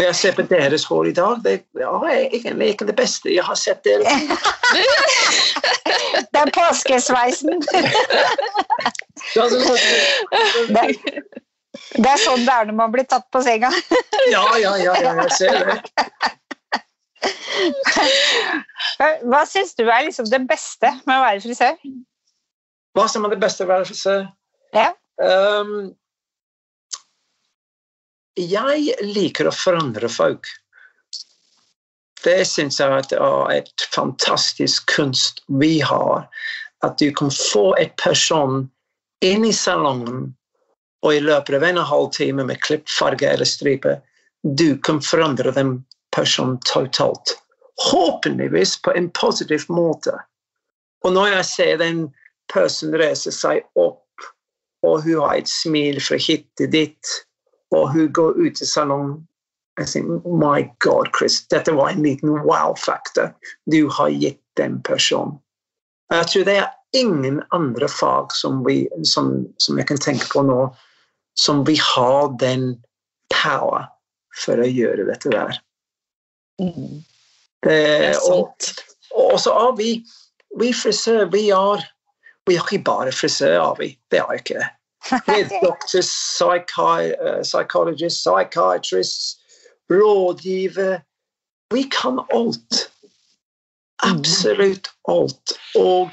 Når 0.00 0.06
jeg 0.06 0.16
ser 0.16 0.32
på 0.32 0.42
deres 0.48 0.84
hår 0.88 1.10
i 1.10 1.12
dag, 1.12 1.42
det 1.44 1.52
er 1.76 2.04
egentlig 2.32 2.68
ikke 2.72 2.86
det 2.88 2.94
beste 2.96 3.28
jeg 3.34 3.44
har 3.44 3.58
sett 3.60 3.84
dere. 3.84 4.14
det 6.32 6.40
er 6.40 6.52
påskesveisen. 6.56 7.60
det, 10.72 10.80
er, 10.80 10.88
det 12.00 12.08
er 12.14 12.22
sånn 12.22 12.46
det 12.48 12.54
er 12.54 12.70
når 12.70 12.78
man 12.78 12.96
blir 12.96 13.04
tatt 13.12 13.28
på 13.28 13.44
senga. 13.44 13.68
ja, 14.34 14.46
ja, 14.62 14.72
ja, 14.80 14.96
jeg 15.04 15.36
ser 15.36 15.68
det. 15.68 15.76
Hva 19.28 19.44
syns 19.52 19.76
du 19.76 19.84
er 19.84 20.08
liksom 20.08 20.32
det 20.32 20.40
beste 20.48 20.96
med 21.04 21.18
å 21.18 21.24
være 21.26 21.44
frisør? 21.44 21.76
Hva 22.96 23.04
som 23.04 23.28
er 23.28 23.36
det 23.36 23.42
beste 23.44 23.68
med 23.68 23.74
å 23.74 23.82
være 23.82 23.90
frisør? 23.92 24.24
Ja. 24.72 24.94
Um, 25.20 25.92
jeg 28.38 28.94
liker 29.02 29.48
å 29.48 29.54
forandre 29.54 30.08
folk. 30.08 30.46
Det 32.24 32.44
syns 32.44 32.80
jeg 32.80 33.16
er 33.16 33.52
et 33.54 33.86
fantastisk 33.94 34.86
kunst 34.92 35.42
vi 35.60 35.80
har. 35.80 36.28
At 36.84 36.98
du 36.98 37.10
kan 37.12 37.30
få 37.32 37.74
et 37.80 37.96
person 38.00 38.68
inn 39.24 39.44
i 39.44 39.52
salongen, 39.52 40.34
og 41.00 41.14
i 41.16 41.20
løpet 41.24 41.56
av 41.56 41.64
en 41.64 41.80
halvtime 41.90 42.44
med 42.44 42.60
klippfarge 42.64 43.28
eller 43.28 43.48
stripe, 43.48 43.96
du 44.44 44.76
kan 44.84 45.00
forandre 45.04 45.52
den 45.56 45.78
personen 46.16 46.58
totalt. 46.68 47.36
Håpeligvis 47.90 48.76
på 48.84 48.92
en 48.96 49.08
positiv 49.16 49.64
måte. 49.72 50.12
Og 51.04 51.16
når 51.16 51.34
jeg 51.38 51.48
ser 51.48 51.80
den 51.80 52.02
personen 52.52 53.00
reise 53.00 53.32
seg 53.32 53.64
opp, 53.80 54.04
og 54.84 55.04
hun 55.04 55.20
har 55.24 55.40
et 55.40 55.48
smil 55.48 56.00
fra 56.04 56.16
hit 56.20 56.46
til 56.60 56.68
dit, 56.72 57.16
og 57.74 57.92
hun 57.94 58.12
går 58.12 58.38
ut 58.40 58.56
til 58.58 58.68
salongen 58.68 59.18
jeg 59.80 59.88
sier, 59.88 60.08
My 60.26 60.64
God, 60.84 61.08
Chris, 61.16 61.38
dette 61.48 61.72
var 61.72 61.92
en 61.92 62.02
liten 62.04 62.34
wow-faktor 62.44 63.30
du 63.72 63.88
har 63.88 64.10
gitt 64.12 64.40
den 64.60 64.80
personen. 64.84 65.38
Jeg 66.10 66.26
tror 66.28 66.46
det 66.48 66.56
er 66.60 66.98
ingen 66.98 67.38
andre 67.54 67.88
fag 67.88 68.34
som, 68.34 68.64
vi, 68.66 68.82
som, 69.06 69.46
som 69.62 69.78
jeg 69.78 69.88
kan 69.88 70.02
tenke 70.02 70.26
på 70.32 70.42
nå, 70.44 70.58
som 71.38 71.62
vi 71.64 71.78
har 71.80 72.34
den 72.42 72.74
power 73.32 73.86
for 74.42 74.60
å 74.60 74.66
gjøre 74.68 75.06
dette 75.08 75.32
der. 75.32 75.60
Mm. 76.60 77.00
Det, 77.64 78.18
og, 78.26 78.52
og, 79.14 79.36
så 79.40 79.54
er 79.54 79.72
vi 79.78 79.94
vi 80.58 80.72
frisører, 80.74 81.30
vi 81.30 81.46
er 81.54 81.86
vi 82.48 82.56
er 82.56 82.64
ikke 82.64 82.82
bare 82.84 83.12
frisører, 83.14 83.76
vi. 83.78 83.92
Det 84.10 84.18
er 84.18 84.38
ikke. 84.40 84.64
Vi 84.64 84.79
er 85.10 85.48
doctors, 85.66 86.10
psychi 86.36 87.14
uh, 87.20 87.42
psychologists, 87.42 88.22
psychiatrists, 88.24 89.36
rådgiver. 89.90 91.00
Vi 91.74 91.82
kan 91.82 92.20
alt. 92.30 92.92
Absolutt 94.02 94.90
alt. 95.08 95.52
Og 95.74 96.10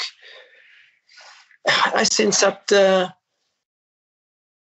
jeg 1.97 2.08
syns 2.12 2.43
at 2.43 2.63
uh, 2.71 3.10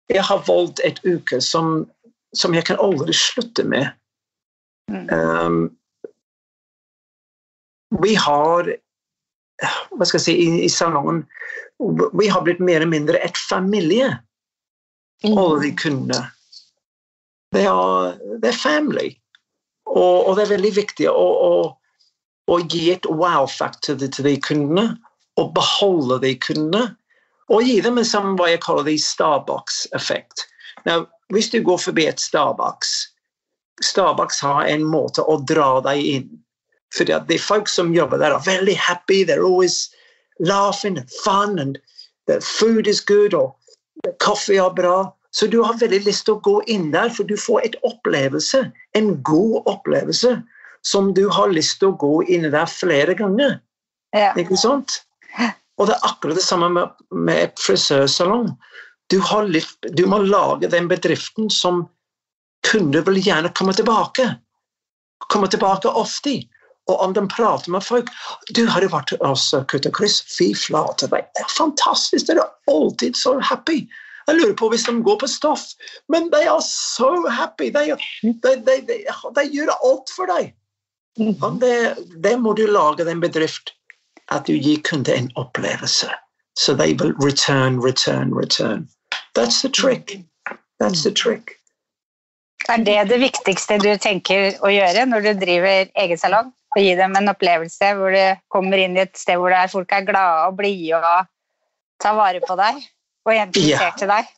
jeg 0.10 0.24
har 0.24 0.44
valgt 0.48 0.82
et 0.84 1.00
uke 1.06 1.42
som, 1.42 1.90
som 2.34 2.54
jeg 2.54 2.66
kan 2.66 2.78
aldri 2.80 3.14
slutte 3.14 3.64
med. 3.64 3.88
Um, 4.90 5.78
vi 8.04 8.14
har 8.14 8.76
hva 9.94 10.08
skal 10.08 10.20
jeg 10.20 10.26
si, 10.26 10.36
i, 10.38 10.48
i, 10.66 10.70
salongen 10.72 11.24
Vi 12.18 12.30
har 12.32 12.44
blitt 12.46 12.62
mer 12.64 12.82
eller 12.82 12.92
mindre 12.92 13.20
et 13.26 13.38
familie, 13.50 14.12
mm. 15.26 15.34
alle 15.34 15.60
de 15.64 15.72
kundene. 15.80 16.22
Det 17.54 17.66
er, 17.70 18.18
det 18.42 18.50
er 18.50 18.58
family. 18.58 19.10
Og, 19.90 20.28
og, 20.28 20.36
det 20.38 20.46
er 20.46 20.54
veldig 20.56 20.74
viktig 20.78 21.10
å, 21.10 21.26
å, 21.48 21.54
å 22.50 22.60
gi 22.72 22.88
et 22.94 23.06
wow-faktor 23.10 24.00
til 24.02 24.26
de 24.26 24.38
kundene, 24.42 24.94
og 25.42 25.54
beholde 25.58 26.22
de 26.24 26.34
kundene. 26.42 26.94
Og 27.52 27.66
gi 27.68 27.80
dem 27.84 28.00
en 28.00 28.08
sånn 28.08 28.38
hva 28.40 28.48
jeg 28.54 28.64
kaller 28.64 28.88
de 28.88 28.96
Starbucks-effekt. 29.02 30.48
Hvis 31.34 31.52
du 31.52 31.60
går 31.66 31.82
forbi 31.82 32.08
et 32.10 32.22
Starbucks 32.22 32.94
Starbucks 33.82 34.42
har 34.42 34.66
en 34.66 34.86
måte 34.86 35.24
å 35.24 35.40
dra 35.48 35.82
deg 35.86 36.06
inn. 36.06 36.30
For 36.94 37.10
de 37.10 37.40
folk 37.42 37.70
som 37.70 37.94
jobber 37.96 38.22
der, 38.22 38.36
er 38.36 38.46
veldig 38.46 38.78
happy. 38.78 39.24
They're 39.26 39.46
always 39.46 39.90
laughing 40.40 40.98
and 40.98 41.10
fun, 41.24 41.60
and 41.60 41.80
the 42.28 42.40
food 42.42 42.88
is 42.88 43.02
good, 43.02 43.34
og 43.34 43.56
kaffe 44.20 44.56
er 44.56 44.74
bra. 44.76 45.12
Så 45.34 45.48
du 45.48 45.64
har 45.64 45.80
veldig 45.82 46.04
lyst 46.06 46.28
til 46.28 46.38
å 46.38 46.44
gå 46.46 46.60
inn 46.70 46.92
der, 46.94 47.10
for 47.10 47.26
du 47.26 47.34
får 47.40 47.64
et 47.66 47.78
opplevelse, 47.88 48.68
en 48.94 49.16
god 49.26 49.64
opplevelse, 49.72 50.36
som 50.86 51.14
du 51.18 51.26
har 51.34 51.50
lyst 51.50 51.80
til 51.82 51.90
å 51.90 51.98
gå 51.98 52.14
inn 52.30 52.46
der 52.54 52.70
flere 52.70 53.16
ganger. 53.18 53.58
Ja. 54.14 54.30
Ikke 54.38 54.60
sant? 54.60 55.00
Og 55.82 55.90
det 55.90 55.96
er 55.96 56.06
akkurat 56.06 56.38
det 56.38 56.46
samme 56.46 56.70
med, 56.70 56.94
med 57.10 57.58
frisørsalong. 57.58 58.52
Du, 59.10 59.18
du, 59.98 60.04
må 60.06 60.22
lage 60.22 60.70
den 60.70 60.86
bedriften 60.92 61.50
som 61.50 61.88
kunder 62.68 63.02
vil 63.08 63.18
gjerne 63.26 63.50
komme 63.58 63.74
tilbake. 63.74 64.28
Komme 65.34 65.50
tilbake 65.50 65.90
ofte. 65.90 66.38
Og 66.92 67.00
om 67.00 67.14
de 67.16 67.22
prater 67.32 67.72
med 67.72 67.84
folk 67.84 68.10
Du, 68.56 68.66
har 68.68 68.84
du 68.84 68.90
vært 68.92 69.14
hos 69.22 69.52
Kutt 69.72 69.88
og 69.88 69.94
Kryss?' 69.96 70.24
Fy 70.28 70.52
flate, 70.58 71.08
det 71.12 71.24
er 71.40 71.54
fantastisk! 71.58 72.28
Dere 72.28 72.44
er 72.44 72.74
alltid 72.74 73.16
så 73.20 73.38
happy! 73.40 73.86
Jeg 74.28 74.40
lurer 74.40 74.56
på 74.56 74.70
hvis 74.72 74.86
de 74.88 74.96
går 75.04 75.18
på 75.20 75.28
stoff, 75.28 75.64
men 76.10 76.30
de 76.32 76.44
er 76.48 76.60
så 76.68 77.12
happy! 77.30 77.72
De, 77.76 77.96
de, 78.44 78.58
de, 78.68 79.00
de 79.36 79.48
gjør 79.52 79.72
alt 79.80 80.12
for 80.16 80.32
deg! 80.32 80.54
Mhm. 81.20 81.38
Og 81.44 81.62
det, 81.62 81.96
det, 82.24 82.40
må 82.42 82.54
du 82.58 82.66
lage 82.66 83.06
en 83.12 83.22
bedrift 83.22 83.76
at 84.32 84.48
du 84.48 84.54
gir 84.54 84.82
kunder 84.82 85.14
en 85.14 85.32
opplevelse. 85.36 86.10
Så 86.58 86.74
de 86.74 86.94
vil 86.98 87.14
return, 87.22 87.80
return, 87.80 88.34
return. 88.34 88.88
That's 89.36 89.62
the 89.62 89.70
trick. 89.70 90.20
That's 90.82 91.04
the 91.04 91.12
trick. 91.12 91.60
Er 92.70 92.78
det 92.78 93.10
det 93.10 93.20
viktigste 93.20 93.78
du 93.78 93.92
tenker 94.00 94.56
å 94.64 94.72
gjøre 94.72 95.06
når 95.10 95.26
du 95.26 95.32
driver 95.42 95.90
egen 96.00 96.18
salong? 96.18 96.54
Å 96.74 96.82
gi 96.82 96.94
dem 96.98 97.16
en 97.20 97.30
opplevelse 97.30 97.92
hvor 97.98 98.16
du 98.16 98.42
kommer 98.54 98.82
inn 98.82 98.98
i 98.98 99.04
et 99.04 99.18
sted 99.18 99.38
hvor 99.42 99.54
folk 99.72 99.92
er 99.94 100.08
glade 100.08 100.48
og 100.50 100.58
blide 100.58 101.00
og 101.00 101.28
tar 102.02 102.18
vare 102.18 102.42
på 102.44 102.58
deg 102.60 102.80
og 103.24 103.34
er 103.34 103.44
interessert 103.46 104.02
yeah. 104.02 104.06
i 104.06 104.12
deg? 104.14 104.32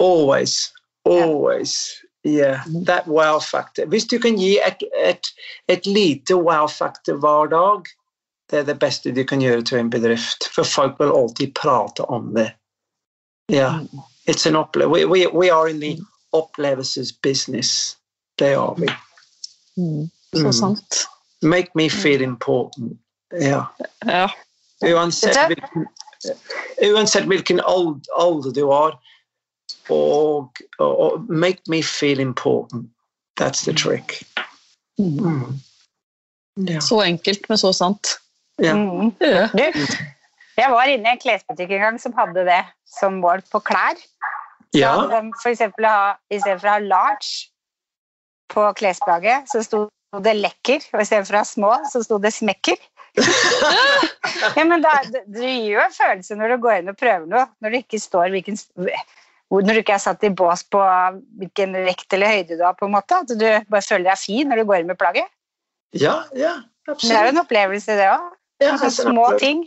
Always. 0.00 0.72
Always. 1.04 1.74
Yeah, 2.22 2.64
that 2.84 3.06
wow 3.06 3.40
factor. 3.40 3.86
Hvis 3.86 4.06
du 4.06 4.18
kan 4.18 4.36
gi 4.36 4.58
et, 4.60 4.82
et, 4.96 5.26
et 5.68 5.86
lite 5.86 6.36
wow 6.36 6.66
factor 6.68 7.16
hver 7.16 7.48
dag, 7.48 7.88
det 8.50 8.58
er 8.58 8.66
det 8.68 8.78
beste 8.78 9.12
du 9.16 9.22
kan 9.24 9.40
gjøre 9.40 9.62
til 9.62 9.78
en 9.78 9.90
bedrift. 9.90 10.48
For 10.52 10.68
folk 10.68 10.98
vil 11.00 11.14
alltid 11.16 11.54
prate 11.54 12.04
om 12.04 12.34
det. 12.34 12.50
Yeah, 13.48 13.80
it's 14.26 14.46
an 14.46 14.56
we, 14.90 15.04
we, 15.04 15.26
we 15.26 15.50
are 15.50 15.68
in 15.68 15.80
the 15.80 15.98
opplevelsesbusiness. 16.32 17.96
Det 18.38 18.52
er 18.52 18.74
vi. 18.78 18.90
Mm. 19.76 20.10
Så 20.32 20.46
mm. 20.46 20.52
sant. 20.52 21.06
Make 21.42 21.70
me 21.74 21.90
feel 21.90 22.22
important. 22.22 23.00
Ja. 23.40 23.66
ja. 24.06 24.30
Uansett 24.84 25.36
hvilken, 25.46 25.86
uansett 26.82 27.24
hvilken 27.24 27.60
alder 27.60 28.52
du 28.54 28.66
har. 28.66 28.98
Og, 29.88 30.56
og, 30.78 31.24
make 31.28 31.62
me 31.68 31.82
feel 31.82 32.20
important. 32.20 32.90
That's 33.40 33.64
the 33.64 33.72
trick. 33.72 34.22
Mm. 34.98 35.18
mm. 35.18 35.60
Ja. 36.54 36.80
Så 36.80 37.00
enkelt, 37.02 37.48
men 37.48 37.58
så 37.58 37.72
sant. 37.72 38.08
Ja. 38.58 38.74
Mm. 38.74 39.12
ja. 39.20 39.48
Du, 39.52 39.80
jeg 40.56 40.70
var 40.70 40.90
inne 40.92 41.08
i 41.08 41.16
en 41.16 41.20
klesbutikk 41.20 41.70
en 41.72 41.84
gang 41.86 42.00
som 42.00 42.12
hadde 42.18 42.44
det 42.44 42.62
som 42.98 43.20
mål 43.22 43.42
på 43.52 43.62
klær. 43.64 43.96
Ja. 44.76 44.92
For 45.40 45.48
eksempel 45.50 45.86
ha, 45.88 46.18
I 46.30 46.40
stedet 46.42 46.60
for 46.60 46.68
å 46.68 46.74
ha 46.76 46.82
large 46.84 47.48
på 48.50 48.66
klesplagget, 48.76 49.48
så 49.50 49.62
sto 49.64 49.86
det 50.26 50.34
lekker. 50.40 50.86
Og 50.94 51.02
i 51.02 51.06
stedet 51.06 51.28
for 51.28 51.38
å 51.38 51.42
ha 51.44 51.48
små, 51.48 51.72
så 51.92 52.02
sto 52.04 52.18
det 52.22 52.32
smekker. 52.34 52.78
ja, 54.56 54.64
men 54.64 54.82
da, 54.84 54.92
Du 55.26 55.40
gir 55.42 55.72
jo 55.72 55.80
en 55.82 55.94
følelse 55.94 56.36
når 56.38 56.54
du 56.54 56.62
går 56.62 56.76
inn 56.78 56.92
og 56.92 56.98
prøver 56.98 57.26
noe, 57.30 57.48
når 57.62 57.74
du 57.74 57.78
ikke 57.80 57.98
står 58.02 58.30
hvilken 58.34 58.58
når 59.50 59.74
du 59.74 59.80
ikke 59.80 59.96
er 59.96 60.02
satt 60.02 60.22
i 60.22 60.30
bås 60.30 60.62
på 60.70 60.80
hvilken 61.40 61.72
vekt 61.82 62.14
eller 62.14 62.30
høyde 62.30 62.54
du 62.54 62.62
har. 62.62 62.76
på 62.78 62.86
en 62.86 62.94
måte, 62.94 63.18
At 63.18 63.32
du 63.34 63.46
bare 63.66 63.82
føler 63.82 64.06
deg 64.12 64.20
fin 64.22 64.50
når 64.50 64.62
du 64.62 64.68
går 64.68 64.82
inn 64.82 64.90
med 64.92 64.98
plagget. 65.00 65.26
Ja, 65.90 66.20
ja, 66.38 66.60
absolutt. 66.86 67.10
Det 67.10 67.16
er 67.18 67.26
jo 67.26 67.32
en 67.32 67.42
opplevelse, 67.42 67.96
det 67.98 68.06
òg. 68.12 68.28
Ja, 68.62 68.76
altså, 68.76 68.90
små 69.08 69.26
ting. 69.42 69.64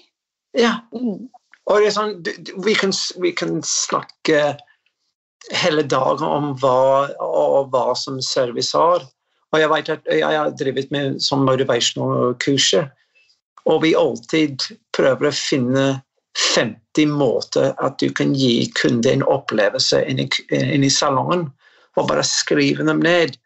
Ja. 0.56 0.77
Mm. 0.95 1.27
Og 1.67 1.82
det 1.82 1.89
er 1.89 1.95
sånn, 1.97 2.15
vi 2.63 2.75
kan, 2.79 2.95
vi 3.23 3.34
kan 3.36 3.60
snakke 3.67 4.53
hele 5.51 5.84
dagen 5.84 6.23
om 6.27 6.53
hva, 6.62 7.12
og 7.19 7.73
hva 7.73 7.91
som 7.99 8.21
service 8.23 8.71
har. 8.77 9.03
Og 9.53 9.61
jeg 9.61 9.69
vet 9.69 9.91
at 9.93 10.07
jeg 10.09 10.39
har 10.39 10.53
drevet 10.57 10.91
med 10.93 11.19
sånn 11.21 11.45
motivational 11.45 12.33
kurset, 12.41 12.89
og 13.69 13.83
vi 13.85 13.93
alltid 13.95 14.65
prøver 14.95 15.29
å 15.29 15.35
finne 15.37 15.85
50 16.35 17.11
måter 17.13 17.71
at 17.85 17.99
du 18.01 18.09
kan 18.17 18.33
gi 18.35 18.65
kunden 18.75 19.21
en 19.21 19.27
opplevelse 19.29 20.01
inni, 20.09 20.25
inni 20.51 20.89
salongen, 20.91 21.45
og 21.93 22.09
bare 22.09 22.25
skrive 22.25 22.85
dem 22.87 23.03
ned. 23.05 23.37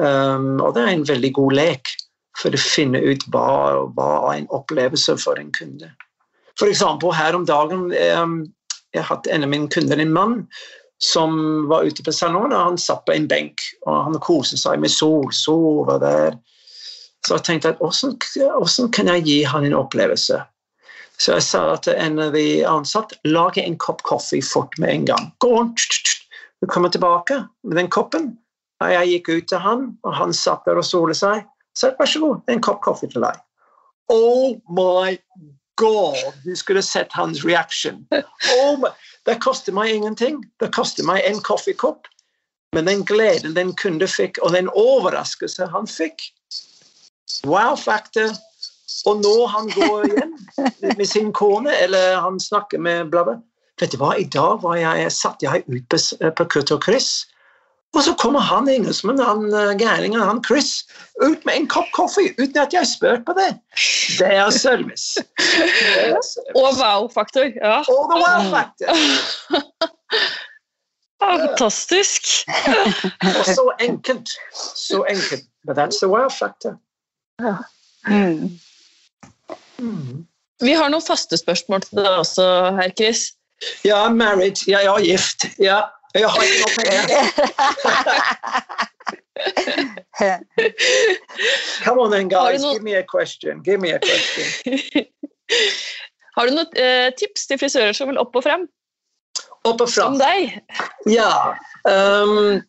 Um, 0.00 0.56
og 0.64 0.72
det 0.74 0.86
er 0.86 0.94
en 0.96 1.06
veldig 1.06 1.32
god 1.36 1.58
lek 1.60 1.92
for 2.40 2.56
å 2.56 2.60
finne 2.60 3.02
ut 3.04 3.26
hva, 3.30 3.84
hva 3.92 4.08
er 4.32 4.40
en 4.40 4.50
opplevelse 4.56 5.18
for 5.20 5.38
en 5.38 5.52
kunde. 5.54 5.92
For 6.58 6.72
eksempel 6.72 7.12
her 7.14 7.36
om 7.36 7.44
dagen 7.48 7.90
um, 7.92 8.38
jeg 8.96 9.04
hatt 9.08 9.28
en 9.32 9.44
av 9.44 9.52
mine 9.52 9.68
kunder, 9.72 10.00
en 10.00 10.12
mann, 10.12 10.38
som 11.02 11.66
var 11.68 11.82
ute 11.82 12.02
på 12.02 12.12
salongen. 12.12 12.52
Han 12.52 12.78
satt 12.78 13.04
på 13.06 13.14
en 13.16 13.28
benk 13.28 13.62
og 13.86 14.04
han 14.06 14.18
koste 14.22 14.58
seg 14.60 14.80
med 14.82 14.92
sol, 14.92 15.28
sove 15.34 15.98
der. 16.02 16.38
Så 17.26 17.38
jeg 17.38 17.46
tenkte 17.46 17.74
at 17.74 17.82
hvordan 17.82 18.90
kan 18.94 19.10
jeg 19.10 19.26
gi 19.26 19.38
han 19.46 19.66
en 19.66 19.78
opplevelse? 19.78 20.40
Så 21.22 21.36
jeg 21.36 21.46
sa 21.46 21.62
til 21.82 21.98
en 22.02 22.18
av 22.22 22.32
de 22.34 22.64
ansatte 22.66 23.18
lage 23.28 23.62
en 23.62 23.78
kopp 23.78 24.02
kaffe 24.06 24.40
fort 24.42 24.74
med 24.82 24.90
en 24.90 25.04
gang. 25.12 25.30
Gå 25.38 25.52
an, 25.60 25.74
Du 26.60 26.66
kommer 26.66 26.88
tilbake 26.88 27.44
med 27.62 27.76
den 27.76 27.90
koppen. 27.90 28.36
Og 28.82 28.90
jeg 28.90 29.08
gikk 29.08 29.28
ut 29.28 29.48
til 29.50 29.58
han, 29.62 29.82
og 30.02 30.14
han 30.14 30.32
satt 30.34 30.64
der 30.66 30.78
og 30.78 30.86
solet 30.86 31.18
seg. 31.18 31.44
Så 31.78 31.92
vær 31.98 32.06
så 32.10 32.20
god, 32.22 32.42
en 32.50 32.62
kopp 32.62 32.82
kaffe 32.84 33.06
til 33.10 33.22
deg. 33.22 33.38
Oh 34.10 34.58
my 34.70 35.14
god! 35.80 36.18
Du 36.44 36.54
skulle 36.58 36.82
sett 36.82 37.14
hans 37.14 37.44
reaksjon. 37.46 38.02
Oh 38.58 38.78
my. 38.82 38.90
Det 39.26 39.38
koster 39.42 39.74
meg 39.74 39.92
ingenting. 39.94 40.40
Det 40.60 40.72
koster 40.74 41.06
meg 41.06 41.22
en 41.28 41.42
kaffekopp. 41.44 42.08
Men 42.72 42.88
den 42.88 43.04
gleden 43.04 43.54
den 43.54 43.74
kunde 43.76 44.08
fikk, 44.08 44.38
og 44.42 44.54
den 44.56 44.70
overraskelse 44.72 45.68
han 45.74 45.86
fikk 45.90 46.30
Wow-faktor. 47.48 48.32
Og 49.08 49.20
nå 49.22 49.34
han 49.50 49.68
går 49.72 50.06
igjen 50.08 50.34
med 50.98 51.06
sin 51.08 51.32
kone, 51.34 51.72
eller 51.84 52.20
han 52.22 52.40
snakker 52.40 52.78
med 52.78 53.10
bla, 53.10 53.24
bla. 53.26 53.38
Vet 53.80 53.94
du 53.94 53.98
hva, 53.98 54.12
I 54.20 54.28
dag 54.30 54.60
var 54.62 54.76
jeg, 54.78 55.10
satt 55.14 55.42
jeg 55.42 55.64
ut 55.66 55.86
på, 55.90 55.98
på 56.38 56.48
Kutt 56.54 56.72
og 56.74 56.84
Chris. 56.84 57.24
Og 57.92 58.02
så 58.02 58.14
kommer 58.16 58.40
han 58.40 58.68
engelskmannen, 58.68 59.24
han 59.24 59.42
gæringen, 59.50 59.78
gærningen, 59.78 60.20
han 60.20 60.44
Chris, 60.44 60.84
ut 61.22 61.44
med 61.44 61.56
en 61.56 61.66
kopp 61.68 61.90
kaffe 61.96 62.24
uten 62.38 62.56
at 62.62 62.72
jeg 62.72 62.88
spør 62.88 63.18
på 63.26 63.34
det. 63.36 63.50
Det 64.18 64.30
er 64.32 64.50
service. 64.50 65.20
Og 66.56 66.72
wow-faktor. 66.80 67.52
Ja. 67.60 67.82
Og 67.84 68.08
the 68.08 68.22
wow-faktor. 68.22 68.96
Fantastisk. 71.22 72.22
Og 73.38 73.44
så 73.46 73.72
enkelt. 73.80 74.28
Så 74.76 75.04
enkelt. 75.10 75.44
But 75.66 75.76
that's 75.78 75.98
the 76.02 76.08
wow-faktor. 76.08 76.78
Ja. 77.40 77.56
Mm. 78.06 78.58
Mm. 79.78 80.26
Vi 80.62 80.72
har 80.72 80.88
noen 80.88 81.02
faste 81.02 81.36
spørsmål 81.38 81.82
til 81.84 81.98
deg 82.02 82.18
også, 82.22 82.44
herr 82.78 82.92
Chris. 82.98 83.32
Ja, 83.84 84.08
married. 84.08 84.64
Jeg 84.66 84.84
er 84.84 85.04
gift. 85.04 85.46
Ja. 85.58 85.80
Jeg 86.12 86.28
har 86.28 86.42
ikke 86.44 86.60
noe 86.60 86.74
penger. 86.76 87.08
Come 91.84 92.00
on 92.00 92.10
then, 92.10 92.28
guys. 92.28 92.62
Give 92.62 92.82
me 92.82 92.94
a 92.94 93.02
question. 93.02 93.62
Give 93.62 93.80
me 93.80 93.92
a 93.92 93.98
question. 93.98 94.44
har 96.36 96.46
du 96.46 96.52
noen 96.56 96.66
eh, 96.76 97.14
tips 97.16 97.46
til 97.48 97.58
frisører 97.60 97.92
som 97.96 98.08
vil 98.12 98.18
opp 98.20 98.36
og 98.36 98.42
frem? 98.44 98.68
Opp 99.64 99.80
og 99.80 99.88
frem. 99.88 99.94
Som 99.94 100.18
deg? 100.20 100.60
Ja. 101.08 101.56
Um, 101.88 102.60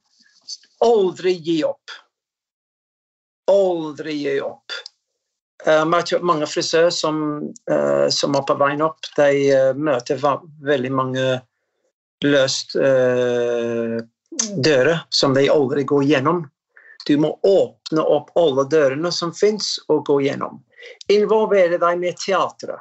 aldri 0.84 1.34
gi 1.44 1.64
opp. 1.68 1.92
Aldri 3.52 4.14
gi 4.24 4.40
opp. 4.44 4.72
Jeg 5.64 6.04
tror 6.10 6.28
mange 6.28 6.48
frisører 6.48 6.92
som, 6.92 7.16
uh, 7.72 8.08
som 8.12 8.36
er 8.36 8.44
på 8.48 8.56
veien 8.60 8.82
opp, 8.84 9.00
de 9.16 9.52
uh, 9.52 9.74
møter 9.76 10.20
veldig 10.20 10.92
mange 10.92 11.42
løst 12.24 12.76
eh, 12.76 14.00
dører 14.64 15.04
som 15.10 15.36
de 15.38 15.48
aldri 15.52 15.84
går 15.88 16.04
gjennom. 16.04 16.44
Du 17.06 17.18
må 17.20 17.34
åpne 17.44 18.02
opp 18.02 18.32
alle 18.40 18.66
dørene 18.72 19.12
som 19.12 19.34
fins, 19.36 19.76
og 19.92 20.06
gå 20.08 20.22
gjennom. 20.24 20.62
Involvere 21.12 21.80
deg 21.80 22.00
med 22.00 22.20
teatret. 22.20 22.80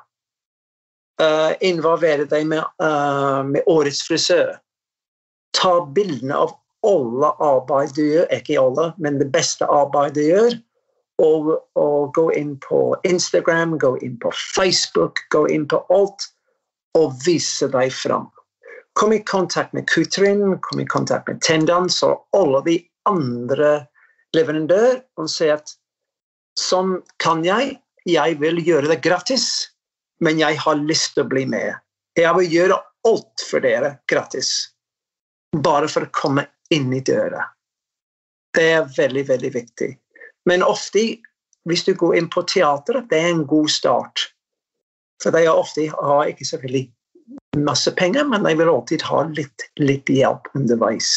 Uh, 1.22 1.52
involvere 1.62 2.24
deg 2.26 2.46
med, 2.50 2.64
uh, 2.82 3.42
med 3.46 3.62
årets 3.70 4.00
frisør. 4.06 4.56
Ta 5.54 5.74
bildene 5.94 6.34
av 6.34 6.54
alle 6.86 7.30
arbeid 7.42 7.94
du 7.94 8.02
gjør, 8.02 8.26
ikke 8.34 8.58
alle, 8.58 8.88
men 8.98 9.20
det 9.20 9.28
beste 9.34 9.66
arbeidet 9.70 10.16
du 10.18 10.22
gjør. 10.26 10.56
Og, 11.22 11.50
og, 11.78 12.14
gå 12.16 12.24
inn 12.34 12.56
på 12.64 12.96
Instagram, 13.06 13.76
gå 13.78 13.92
inn 14.02 14.16
på 14.22 14.32
Facebook, 14.56 15.20
gå 15.30 15.44
inn 15.54 15.68
på 15.70 15.78
alt 15.94 16.26
og 16.98 17.12
vise 17.26 17.68
deg 17.70 17.92
fram. 17.94 18.26
Kom 18.98 19.12
i 19.12 19.22
kontakt 19.24 19.72
med 19.72 19.88
Kutrin, 19.88 20.58
kom 20.60 20.80
i 20.80 20.86
kontakt 20.86 21.28
med 21.28 21.40
Tendans 21.40 22.02
og 22.04 22.26
alle 22.36 22.60
de 22.66 22.76
andre 23.08 23.70
leverandører 24.36 25.00
og 25.20 25.30
si 25.32 25.48
at 25.52 25.72
sånn 26.60 26.98
kan 27.22 27.44
jeg, 27.46 27.78
jeg 28.08 28.36
vil 28.40 28.60
gjøre 28.66 28.90
det 28.90 29.00
gratis, 29.04 29.46
men 30.20 30.40
jeg 30.40 30.58
har 30.60 30.80
lyst 30.80 31.14
til 31.14 31.24
å 31.24 31.30
bli 31.30 31.46
med. 31.48 31.74
Jeg 32.18 32.34
vil 32.36 32.52
gjøre 32.52 32.78
alt 33.08 33.44
for 33.48 33.64
dere 33.64 33.96
gratis. 34.10 34.52
Bare 35.56 35.88
for 35.90 36.06
å 36.06 36.12
komme 36.14 36.46
inn 36.72 36.92
i 36.94 37.02
døra. 37.04 37.44
Det 38.52 38.68
er 38.76 38.88
veldig, 38.96 39.24
veldig 39.28 39.52
viktig. 39.54 39.90
Men 40.48 40.64
ofte, 40.66 41.04
hvis 41.68 41.84
du 41.86 41.94
går 41.96 42.18
inn 42.18 42.28
på 42.32 42.44
teateret, 42.48 43.08
det 43.10 43.20
er 43.20 43.32
en 43.32 43.46
god 43.48 43.70
start. 43.72 44.26
For 45.22 45.34
de 45.34 45.46
ofte 45.48 45.86
ikke 45.86 46.46
så 46.46 46.58
veldig 46.60 46.84
masse 47.56 47.90
penger, 47.90 48.24
men 48.24 48.46
jeg 48.48 48.58
vil 48.60 48.72
alltid 48.72 49.02
ha 49.08 49.22
litt, 49.36 49.68
litt 49.80 50.08
hjelp 50.08 50.48
underveis. 50.56 51.12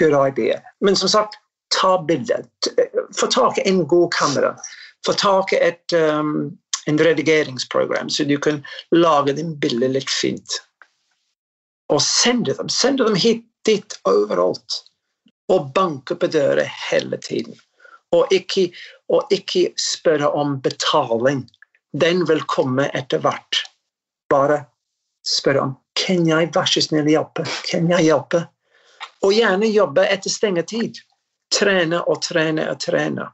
Good 0.00 0.16
idea. 0.16 0.60
Men 0.84 0.96
som 0.96 1.08
sagt, 1.08 1.38
ta 1.80 1.96
bilder. 2.02 2.44
Få 3.16 3.26
tak 3.32 3.58
i 3.58 3.68
en 3.68 3.86
god 3.88 4.12
kamera. 4.14 4.56
Få 5.06 5.12
tak 5.16 5.52
i 5.52 5.60
et 5.70 5.92
um, 5.96 6.50
en 6.86 6.98
redigeringsprogram, 6.98 8.10
så 8.10 8.24
du 8.24 8.36
kan 8.38 8.64
lage 8.90 9.32
din 9.32 9.58
bilder 9.58 9.88
litt 9.88 10.10
fint. 10.10 10.60
Og 11.90 12.02
sende 12.02 12.54
dem. 12.54 12.68
Sende 12.68 13.06
dem 13.06 13.18
hit 13.18 13.42
dit 13.66 13.98
overalt. 14.06 14.82
Og 15.50 15.72
banke 15.74 16.14
på 16.14 16.30
døra 16.30 16.62
hele 16.90 17.18
tiden. 17.22 17.54
Og 18.14 18.30
ikke, 18.34 18.68
og 19.10 19.26
ikke 19.34 19.70
spørre 19.78 20.30
om 20.30 20.60
betaling. 20.62 21.44
Den 21.98 22.22
vil 22.30 22.42
komme 22.50 22.86
etter 22.94 23.22
hvert. 23.22 23.62
Bare 24.30 24.62
spørre 25.26 25.64
han 25.64 25.74
kan 25.96 26.26
jeg 26.28 26.50
vær 26.54 26.68
så 26.68 26.82
snill 26.84 27.08
hjelpe. 27.10 27.46
Kan 27.70 27.90
jeg 27.90 28.06
hjelpe? 28.10 28.44
Og 29.24 29.32
gjerne 29.34 29.68
jobbe 29.72 30.04
etter 30.12 30.32
stengetid. 30.32 31.00
Trene 31.54 32.02
og 32.04 32.20
trene 32.22 32.66
og 32.70 32.80
trene. 32.82 33.30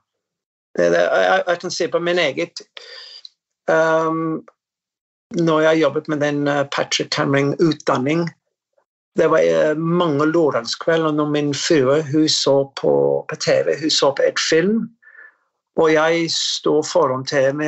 Det, 0.77 0.89
det, 0.95 1.01
jeg, 1.01 1.43
jeg, 1.47 1.59
kan 1.61 1.75
se 1.75 1.89
på 1.93 2.01
min 2.01 2.19
eget 2.19 2.61
um, 3.69 4.41
Når 5.37 5.61
jeg 5.61 5.81
jobbet 5.83 6.09
med 6.09 6.23
den 6.25 6.49
uh, 6.49 6.63
Patrick 6.73 7.13
Cameron-utdanning 7.13 8.31
det 9.15 9.27
var 9.29 9.45
eh, 9.45 9.75
mange 9.77 10.25
lørdagskvelder 10.25 11.13
når 11.13 11.27
min 11.29 11.51
frue 11.53 11.99
hun 12.09 12.29
så 12.33 12.55
på, 12.81 12.93
på, 13.29 13.37
TV 13.37 13.75
hun 13.83 13.91
så 13.93 14.09
på 14.17 14.25
et 14.25 14.41
film. 14.41 14.87
Og 15.77 15.93
jeg 15.93 16.31
sto 16.33 16.79
foran 16.81 17.27
TV 17.29 17.61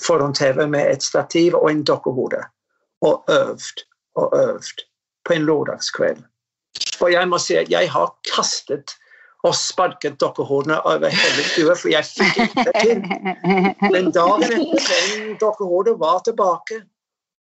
foran 0.00 0.32
TV 0.32 0.64
med 0.64 0.92
et 0.94 1.02
stativ 1.02 1.58
og 1.60 1.68
en 1.70 1.84
dokkehode 1.84 2.40
og 3.02 3.24
øvd 3.30 3.84
og 4.16 4.38
øvd 4.38 4.84
på 5.24 5.32
en 5.32 5.44
lørdagskveld. 5.48 6.22
Og 7.00 7.12
jeg 7.12 7.28
må 7.28 7.38
si 7.38 7.56
at 7.60 7.70
jeg 7.70 7.90
har 7.90 8.14
kastet 8.34 8.96
og 9.46 9.54
sparket 9.54 10.20
dokkehodene 10.20 10.78
over 10.86 11.12
hele 11.12 11.44
stua, 11.50 11.74
for 11.78 11.90
jeg 11.92 12.04
fikk 12.08 12.38
ikke 12.46 12.64
det 12.66 12.74
til. 12.82 13.02
Men 13.92 14.10
dagen 14.14 14.46
etter 14.46 15.02
den 15.12 15.36
dokkehodet 15.40 15.98
var 16.00 16.22
tilbake, 16.24 16.80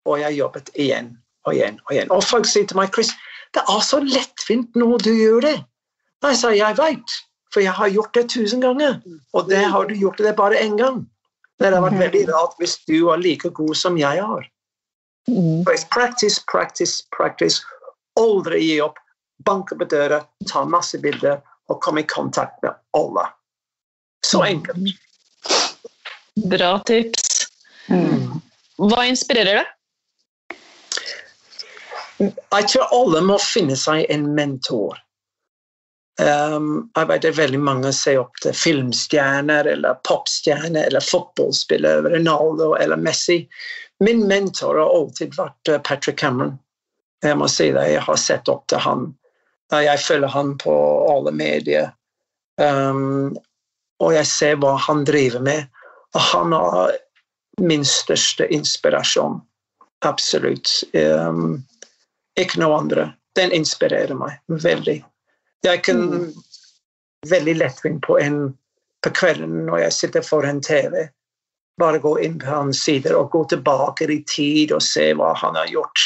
og 0.05 0.19
jeg 0.19 0.39
jobbet 0.39 0.71
igjen 0.75 1.13
og 1.45 1.53
igjen 1.53 1.79
og 1.85 1.93
igjen. 1.95 2.11
Og 2.11 2.23
folk 2.23 2.47
sier 2.49 2.65
til 2.67 2.79
meg 2.79 2.93
Chris, 2.95 3.13
det 3.53 3.61
er 3.69 3.85
så 3.85 3.99
lettvint 4.01 4.75
når 4.79 5.05
du 5.05 5.11
gjør 5.13 5.45
det. 5.45 5.57
Jeg 6.23 6.39
sa 6.39 6.53
jeg 6.55 6.79
veit, 6.79 7.17
for 7.53 7.61
jeg 7.61 7.75
har 7.77 7.91
gjort 7.93 8.15
det 8.15 8.29
tusen 8.31 8.63
ganger. 8.63 8.97
Og 9.35 9.49
det 9.51 9.61
har 9.61 9.85
du 9.89 9.93
gjort 9.99 10.23
det 10.23 10.35
bare 10.39 10.59
én 10.63 10.77
gang. 10.79 11.03
Det 11.59 11.69
hadde 11.69 11.83
vært 11.83 11.99
veldig 11.99 12.23
rart 12.31 12.55
hvis 12.59 12.79
du 12.87 12.95
var 13.05 13.21
like 13.21 13.51
god 13.53 13.75
som 13.77 13.99
jeg 13.99 14.23
har. 14.23 14.47
Mm. 15.29 15.63
Practice, 15.89 16.43
practice, 16.51 17.01
practice. 17.17 17.61
Aldri 18.19 18.61
gi 18.63 18.81
opp. 18.81 18.99
Banke 19.45 19.75
på 19.75 19.85
døra, 19.89 20.21
ta 20.47 20.63
masse 20.65 20.99
bilder 21.03 21.41
og 21.71 21.81
komme 21.83 22.03
i 22.03 22.07
kontakt 22.07 22.61
med 22.63 22.75
alle. 22.97 23.25
Så 24.25 24.39
mm. 24.39 24.45
enkelt. 24.47 24.77
Bra 26.49 26.79
tips. 26.87 27.47
Mm. 27.87 28.39
Hva 28.89 29.05
inspirerer 29.09 29.63
deg? 29.63 30.59
Jeg 32.23 32.67
tror 32.71 32.93
alle 32.95 33.23
må 33.25 33.35
finne 33.41 33.75
seg 33.79 34.05
en 34.13 34.29
mentor. 34.37 34.99
Um, 36.21 36.91
jeg 36.93 37.09
vet 37.09 37.23
det 37.23 37.29
er 37.31 37.39
veldig 37.39 37.59
mange 37.65 37.91
ser 37.97 38.19
opp 38.21 38.35
til 38.43 38.53
filmstjerner 38.53 39.65
eller 39.71 39.97
popstjerner 40.05 40.85
eller 40.91 41.01
fotballspillere, 41.01 42.11
Ronaldo 42.13 42.75
eller 42.77 43.01
Messi. 43.01 43.39
Min 44.03 44.27
mentor 44.27 44.77
har 44.77 44.93
alltid 44.93 45.33
vært 45.37 45.71
eh, 45.71 45.81
Patrick 45.81 46.19
Cameron. 46.19 46.57
Jeg 47.23 47.37
må 47.39 47.47
si 47.49 47.71
det, 47.71 47.87
jeg 47.95 48.03
har 48.05 48.19
sett 48.19 48.51
opp 48.51 48.67
til 48.69 48.83
han. 48.83 49.07
Jeg 49.73 50.01
følger 50.03 50.29
han 50.29 50.53
på 50.61 50.73
alle 51.09 51.31
medier. 51.33 51.93
Um, 52.61 53.33
og 54.03 54.13
jeg 54.13 54.27
ser 54.29 54.59
hva 54.61 54.75
han 54.85 55.05
driver 55.07 55.41
med. 55.41 55.69
Og 56.13 56.21
han 56.33 56.53
er 56.57 56.97
min 57.63 57.85
største 57.87 58.45
inspirasjon. 58.53 59.39
Absolutt. 60.05 60.69
Um, 60.93 61.63
ikke 62.37 62.59
noe 62.61 62.81
andre. 62.83 63.07
Den 63.39 63.55
inspirerer 63.55 64.13
meg 64.19 64.37
veldig. 64.51 64.99
Jeg 65.63 65.83
kan 65.87 66.01
mm. 66.11 66.29
veldig 67.29 67.55
lettvint 67.61 68.03
på 68.03 68.17
en 68.19 68.41
på 69.03 69.11
kvelden 69.11 69.65
når 69.67 69.85
jeg 69.85 69.95
sitter 69.97 70.23
foran 70.25 70.61
TV, 70.63 71.07
bare 71.79 71.99
gå 71.99 72.13
inn 72.23 72.37
på 72.39 72.47
hans 72.47 72.83
sider 72.85 73.15
og 73.17 73.31
gå 73.33 73.43
tilbake 73.51 74.07
i 74.11 74.21
tid 74.29 74.71
og 74.75 74.83
se 74.85 75.09
hva 75.17 75.33
han 75.41 75.57
har 75.59 75.71
gjort. 75.71 76.03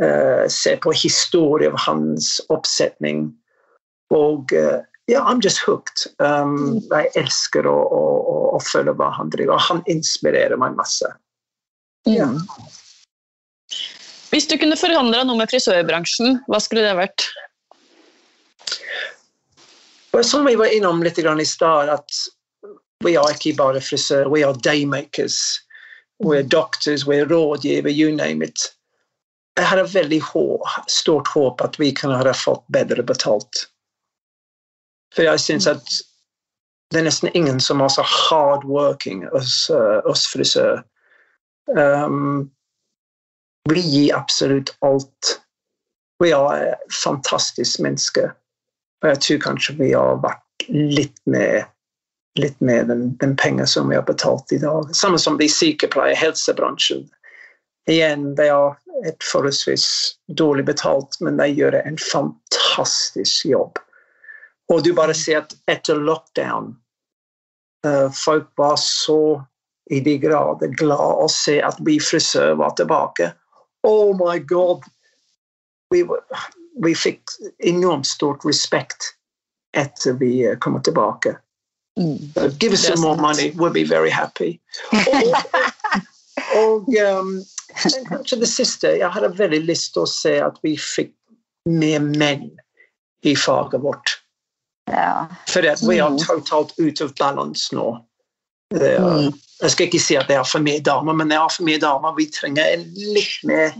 Uh, 0.00 0.44
se 0.48 0.76
på 0.80 0.92
historien 0.96 1.76
av 1.76 1.84
hans 1.84 2.38
oppsetning. 2.52 3.28
Og 4.16 4.52
uh, 4.56 4.80
ja, 5.10 5.22
I'm 5.24 5.40
just 5.44 5.60
hooked. 5.64 6.06
Um, 6.18 6.56
mm. 6.56 6.78
jeg 6.90 7.12
elsker 7.20 7.68
å, 7.68 7.76
å, 7.76 8.02
å, 8.20 8.36
å, 8.56 8.60
følge 8.64 8.96
hva 8.96 9.10
han 9.16 9.32
driver. 9.32 9.60
Han 9.68 9.84
inspirerer 9.90 10.60
meg 10.60 10.76
masse. 10.78 11.08
Ja. 12.08 12.30
Mm. 12.32 12.40
Hvis 14.30 14.46
du 14.46 14.56
kunne 14.60 14.78
forandra 14.78 15.24
noe 15.26 15.40
med 15.40 15.50
frisørbransjen, 15.50 16.40
hva 16.48 16.60
skulle 16.62 16.84
det 16.86 16.96
vært? 16.98 17.26
Som 20.22 20.44
vi 20.44 20.56
var 20.56 20.76
innom 20.76 21.02
litt 21.02 21.18
i 21.18 21.46
stad, 21.46 21.88
at 21.88 22.10
vi 23.04 23.14
er 23.16 23.32
ikke 23.32 23.56
bare 23.56 23.80
frisør, 23.80 24.28
vi 24.34 24.42
er 24.42 24.58
daymakers. 24.64 25.38
Vi 26.20 26.36
er 26.36 26.42
doctors, 26.42 27.06
vi 27.08 27.16
er 27.20 27.30
rådgiver, 27.30 27.90
you 27.90 28.12
name 28.12 28.44
it. 28.44 28.74
Jeg 29.56 29.66
hadde 29.66 29.88
veldig 29.92 30.20
stort 30.88 31.28
håp 31.28 31.60
at 31.64 31.78
vi 31.80 31.92
kunne 31.96 32.18
ha 32.20 32.34
fått 32.36 32.64
bedre 32.68 33.02
betalt. 33.02 33.66
For 35.14 35.26
jeg 35.26 35.40
syns 35.40 35.66
at 35.66 35.84
det 36.90 37.00
er 37.00 37.06
nesten 37.06 37.30
ingen 37.34 37.60
som 37.62 37.80
er 37.80 37.90
så 37.92 38.02
hardworking 38.02 39.24
hos 39.30 39.70
uh, 39.70 40.00
oss 40.10 40.26
frisør. 40.30 40.82
Um, 41.70 42.50
vi 43.70 43.80
gir 43.80 44.16
absolutt 44.16 44.74
alt. 44.86 45.36
Vi 46.22 46.32
er 46.34 46.74
fantastiske 47.02 47.82
mennesker. 47.82 48.32
Og 49.02 49.08
jeg 49.12 49.20
tror 49.24 49.44
kanskje 49.46 49.76
vi 49.78 49.92
har 49.92 50.20
vært 50.22 50.66
litt 50.68 51.16
med, 51.30 51.64
litt 52.38 52.58
med 52.60 52.90
den, 52.92 53.06
den 53.22 53.36
penger 53.40 53.68
som 53.70 53.88
vi 53.88 53.96
har 53.96 54.04
betalt 54.08 54.52
i 54.52 54.60
dag. 54.60 54.90
Samme 54.96 55.18
som 55.18 55.38
de 55.40 55.48
sykepleier, 55.48 56.18
helsebransjen. 56.18 57.06
Igjen, 57.90 58.34
de 58.36 58.50
har 58.50 58.76
et 59.08 59.24
forholdsvis 59.24 59.86
dårlig 60.36 60.66
betalt, 60.68 61.16
men 61.24 61.40
de 61.40 61.48
gjør 61.48 61.80
en 61.80 61.96
fantastisk 62.00 63.48
jobb. 63.48 63.80
Og 64.70 64.84
du 64.84 64.92
bare 64.94 65.16
ser 65.16 65.40
at 65.40 65.56
etter 65.70 65.98
lockdown 65.98 66.74
uh, 67.86 68.08
Folk 68.14 68.52
var 68.60 68.76
så 68.78 69.40
i 69.90 69.98
de 70.04 70.18
grader 70.22 70.70
glad 70.78 71.24
å 71.24 71.26
se 71.32 71.56
at 71.64 71.80
vi 71.86 71.96
frisører 71.98 72.54
var 72.60 72.76
tilbake 72.78 73.32
oh 73.82 74.14
my 74.14 74.38
god 74.38 74.84
Vi, 75.90 76.04
vi 76.84 76.94
fikk 76.94 77.22
enormt 77.58 78.06
stort 78.06 78.44
respekt 78.44 79.14
etter 79.76 80.12
vi 80.12 80.44
eh, 80.46 80.58
kommer 80.58 80.80
tilbake. 80.80 81.36
Mm. 81.98 82.18
Uh, 82.36 82.48
give 82.58 82.72
us 82.72 82.86
some 82.86 83.00
more 83.00 83.16
money, 83.16 83.52
we'll 83.56 83.72
be 83.72 83.84
very 83.84 84.10
happy. 84.10 84.60
og, 84.92 85.34
og 86.56 86.88
um, 87.18 87.44
kanskje 88.08 88.38
det 88.40 88.48
siste 88.48 88.92
Jeg 88.98 89.10
hadde 89.12 89.32
veldig 89.38 89.60
lyst 89.66 89.92
til 89.94 90.06
å 90.06 90.10
se 90.10 90.36
at 90.42 90.58
vi 90.62 90.76
fikk 90.78 91.12
mer 91.68 92.00
menn 92.00 92.48
i 93.26 93.34
faget 93.36 93.82
vårt. 93.84 94.16
Ja. 94.90 95.26
For 95.50 95.62
vi 95.62 95.98
er 95.98 96.08
Mm. 96.08 96.18
totalt 96.18 96.72
ute 96.78 97.04
av 97.04 97.14
balanse 97.18 97.74
nå. 97.76 97.98
Er, 98.74 98.98
Mm. 98.98 99.32
Jeg 99.60 99.70
skal 99.70 99.86
ikke 99.86 100.00
si 100.00 100.16
at 100.16 100.28
det 100.28 100.36
er 100.36 100.44
for 100.44 100.62
mye 100.64 100.80
damer, 100.80 101.12
men 101.12 101.28
det 101.28 101.36
er 101.36 101.48
for 101.52 101.64
mye 101.66 101.78
damer. 101.78 102.14
Vi 102.16 102.26
trenger 102.32 102.64
en 102.64 102.84
litt 102.96 103.44
mer 103.44 103.74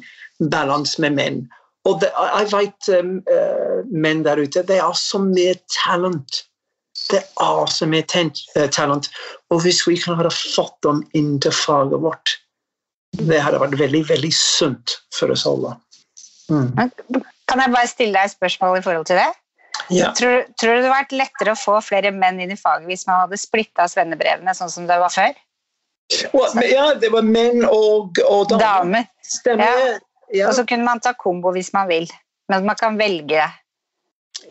balanse 0.51 1.01
med 1.01 1.15
menn. 1.17 1.49
Og 1.89 2.01
det, 2.03 2.11
jeg 2.13 2.49
vet 2.53 2.89
um, 3.01 3.17
uh, 3.31 3.81
menn 3.89 4.25
der 4.27 4.43
ute, 4.43 4.63
det 4.69 4.79
er 4.83 4.97
så 4.99 5.21
mye 5.23 5.55
talent. 5.73 6.43
Det 7.09 7.23
er 7.41 7.73
så 7.73 7.89
mye 7.89 8.05
eh, 8.05 8.69
talent. 8.71 9.09
Og 9.51 9.63
hvis 9.65 9.81
vi 9.89 9.97
kan 9.99 10.19
ha 10.21 10.31
fått 10.35 10.77
dem 10.85 11.01
inn 11.17 11.39
til 11.41 11.55
faget 11.57 12.03
vårt, 12.03 12.35
det 13.19 13.41
hadde 13.43 13.63
vært 13.63 13.79
veldig, 13.81 14.03
veldig 14.11 14.33
sunt 14.37 14.99
for 15.17 15.33
oss 15.33 15.47
alle. 15.49 15.73
Mm. 16.51 16.91
Kan 17.49 17.63
jeg 17.63 17.73
bare 17.73 17.89
stille 17.91 18.15
deg 18.15 18.29
et 18.29 18.37
spørsmål 18.37 18.79
i 18.79 18.85
forhold 18.85 19.09
til 19.09 19.19
det? 19.19 19.31
Ja. 19.91 20.11
Tror, 20.15 20.45
tror 20.61 20.77
du 20.77 20.83
det 20.83 20.85
hadde 20.85 20.93
vært 20.93 21.17
lettere 21.17 21.55
å 21.55 21.59
få 21.59 21.79
flere 21.83 22.13
menn 22.15 22.39
inn 22.43 22.53
i 22.53 22.59
faget 22.59 22.87
hvis 22.91 23.07
man 23.09 23.25
hadde 23.25 23.41
splitta 23.41 23.89
svennebrevene 23.91 24.55
sånn 24.55 24.71
som 24.71 24.87
det 24.91 25.01
var 25.01 25.15
før? 25.15 25.33
Well, 26.35 26.63
ja, 26.67 26.91
det 26.99 27.11
var 27.15 27.27
menn 27.27 27.65
og, 27.65 28.19
og 28.27 28.51
damer. 28.51 28.63
Damer. 28.63 29.11
Stemmer. 29.25 29.83
Ja. 29.87 29.99
Ja. 30.33 30.49
Og 30.49 30.55
så 30.55 30.65
kunne 30.67 30.87
man 30.87 31.03
ta 31.03 31.15
kombo 31.19 31.53
hvis 31.55 31.73
man 31.75 31.89
vil. 31.91 32.07
Men 32.51 32.67
man 32.67 32.79
kan 32.79 32.99
velge. 32.99 33.45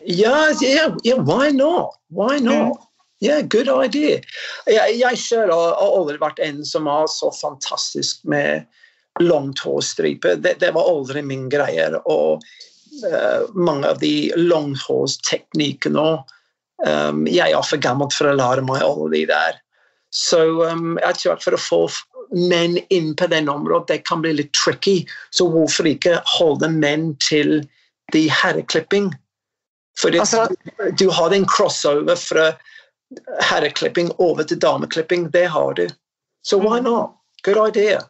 Ja, 0.06 0.36
yeah, 0.62 0.94
yeah. 1.04 1.20
Why 1.24 1.50
not? 1.52 1.98
Why 2.08 2.38
not? 2.38 2.78
Yeah, 3.20 3.42
good 3.42 3.68
idea. 3.68 4.20
Jeg, 4.66 4.96
jeg 4.96 5.18
selv 5.18 5.52
har 5.52 5.74
har 5.76 5.96
aldri 5.98 6.16
vært 6.20 6.40
en 6.40 6.62
som 6.64 6.88
har 6.88 7.08
så 7.12 7.28
fantastisk 7.36 8.24
med 8.24 8.64
langt 9.20 9.60
hårstripe. 9.60 10.36
Det, 10.40 10.54
det 10.62 10.70
var 10.72 10.88
aldri 10.88 11.22
min 11.26 11.48
greie. 11.52 11.90
Og 12.08 12.40
uh, 13.04 13.42
mange 13.52 13.90
av 13.90 14.00
de 14.00 14.30
langhårsteknikkene 14.38 16.06
um, 16.86 17.26
Jeg 17.28 17.52
er 17.52 17.66
for 17.66 17.82
gammel 17.82 18.08
for 18.14 18.30
å 18.30 18.38
lære 18.38 18.64
meg 18.64 18.86
alle 18.86 19.10
de 19.12 19.26
der. 19.28 19.60
Så 20.14 20.40
um, 20.64 20.96
jeg 21.02 21.20
tror 21.20 21.44
for 21.44 21.58
å 21.58 21.64
få 21.66 21.82
menn 22.32 22.78
inn 22.90 23.14
på 23.16 23.26
den 23.26 23.48
området, 23.48 23.88
det 23.88 23.98
kan 24.08 24.22
bli 24.22 24.32
litt 24.32 24.52
tricky. 24.54 25.04
Så 25.30 25.48
hvorfor 25.50 25.86
ikke 25.90 26.20
holde 26.38 26.68
menn 26.70 27.16
til 27.20 27.68
de 28.12 28.28
herreklipping? 28.30 29.12
For 30.00 30.10
Altså- 30.10 30.46
du 30.98 31.10
har 31.10 31.30
en 31.34 31.46
crossover 31.46 32.16
fra 32.16 32.52
herreklipping 33.42 34.12
over 34.18 34.42
til 34.44 34.58
dameklipping. 34.58 35.30
Det 35.30 35.46
har 35.50 35.74
du. 35.74 35.88
Så 36.42 36.56
why 36.58 36.80
not? 36.80 37.10
Good 37.42 37.76
idea. 37.76 38.00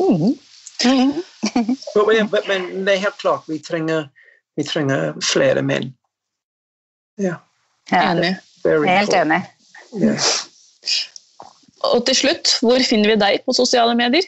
Mm. 0.00 0.34
Men, 1.94 2.28
men- 2.30 2.42
men 2.48 2.84
det 2.84 2.94
er 2.94 2.98
helt 2.98 3.18
klart, 3.18 3.44
vi 3.48 3.58
trenger, 3.58 4.08
vi 4.56 4.64
trenger 4.64 5.14
flere 5.22 5.62
menn. 5.62 5.92
Ja, 7.16 7.36
Ja, 7.90 8.00
Enig. 8.10 8.36
helt 8.64 9.12
enig. 9.14 9.42
Yeah. 9.94 10.18
Og 11.92 12.06
til 12.08 12.16
slutt, 12.16 12.56
hvor 12.64 12.80
finner 12.88 13.12
vi 13.12 13.20
deg 13.20 13.44
på 13.44 13.54
sosiale 13.56 13.94
medier? 13.98 14.24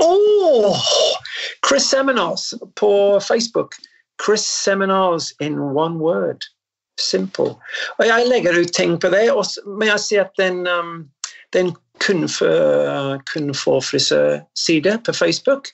Oh, 0.00 0.76
Chris 1.66 1.82
Seminars 1.82 2.54
på 2.76 3.20
Facebook. 3.20 3.74
Chris 4.24 4.44
Seminars 4.44 5.32
in 5.40 5.58
one 5.58 5.98
word. 5.98 6.44
Simple. 7.00 7.56
Og 7.98 8.06
jeg 8.06 8.26
legger 8.28 8.60
ut 8.60 8.72
ting 8.76 8.98
på 9.00 9.08
det, 9.08 9.24
men 9.66 9.88
jeg 9.88 10.00
sier 10.04 10.26
at 10.26 10.36
den, 10.38 10.66
um, 10.68 11.08
den 11.56 11.72
kun 12.00 12.28
for, 12.28 13.20
kun 13.32 13.54
for 13.54 13.80
frisørside 13.80 14.98
på 15.04 15.12
Facebook. 15.12 15.72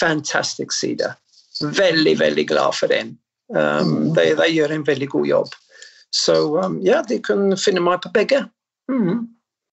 Fantastisk 0.00 0.72
side. 0.72 1.12
Veldig, 1.60 2.18
veldig 2.20 2.48
glad 2.48 2.72
for 2.80 2.86
den. 2.86 3.18
Um, 3.52 4.14
de, 4.16 4.32
de 4.36 4.48
gjør 4.48 4.72
en 4.72 4.86
veldig 4.86 5.08
god 5.08 5.26
jobb. 5.26 5.54
Så 6.14 6.34
um, 6.64 6.80
ja, 6.82 7.02
de 7.08 7.20
kan 7.22 7.52
finne 7.58 7.84
meg 7.84 8.00
på 8.02 8.12
begge. 8.14 8.46
Mhm. 8.88 9.28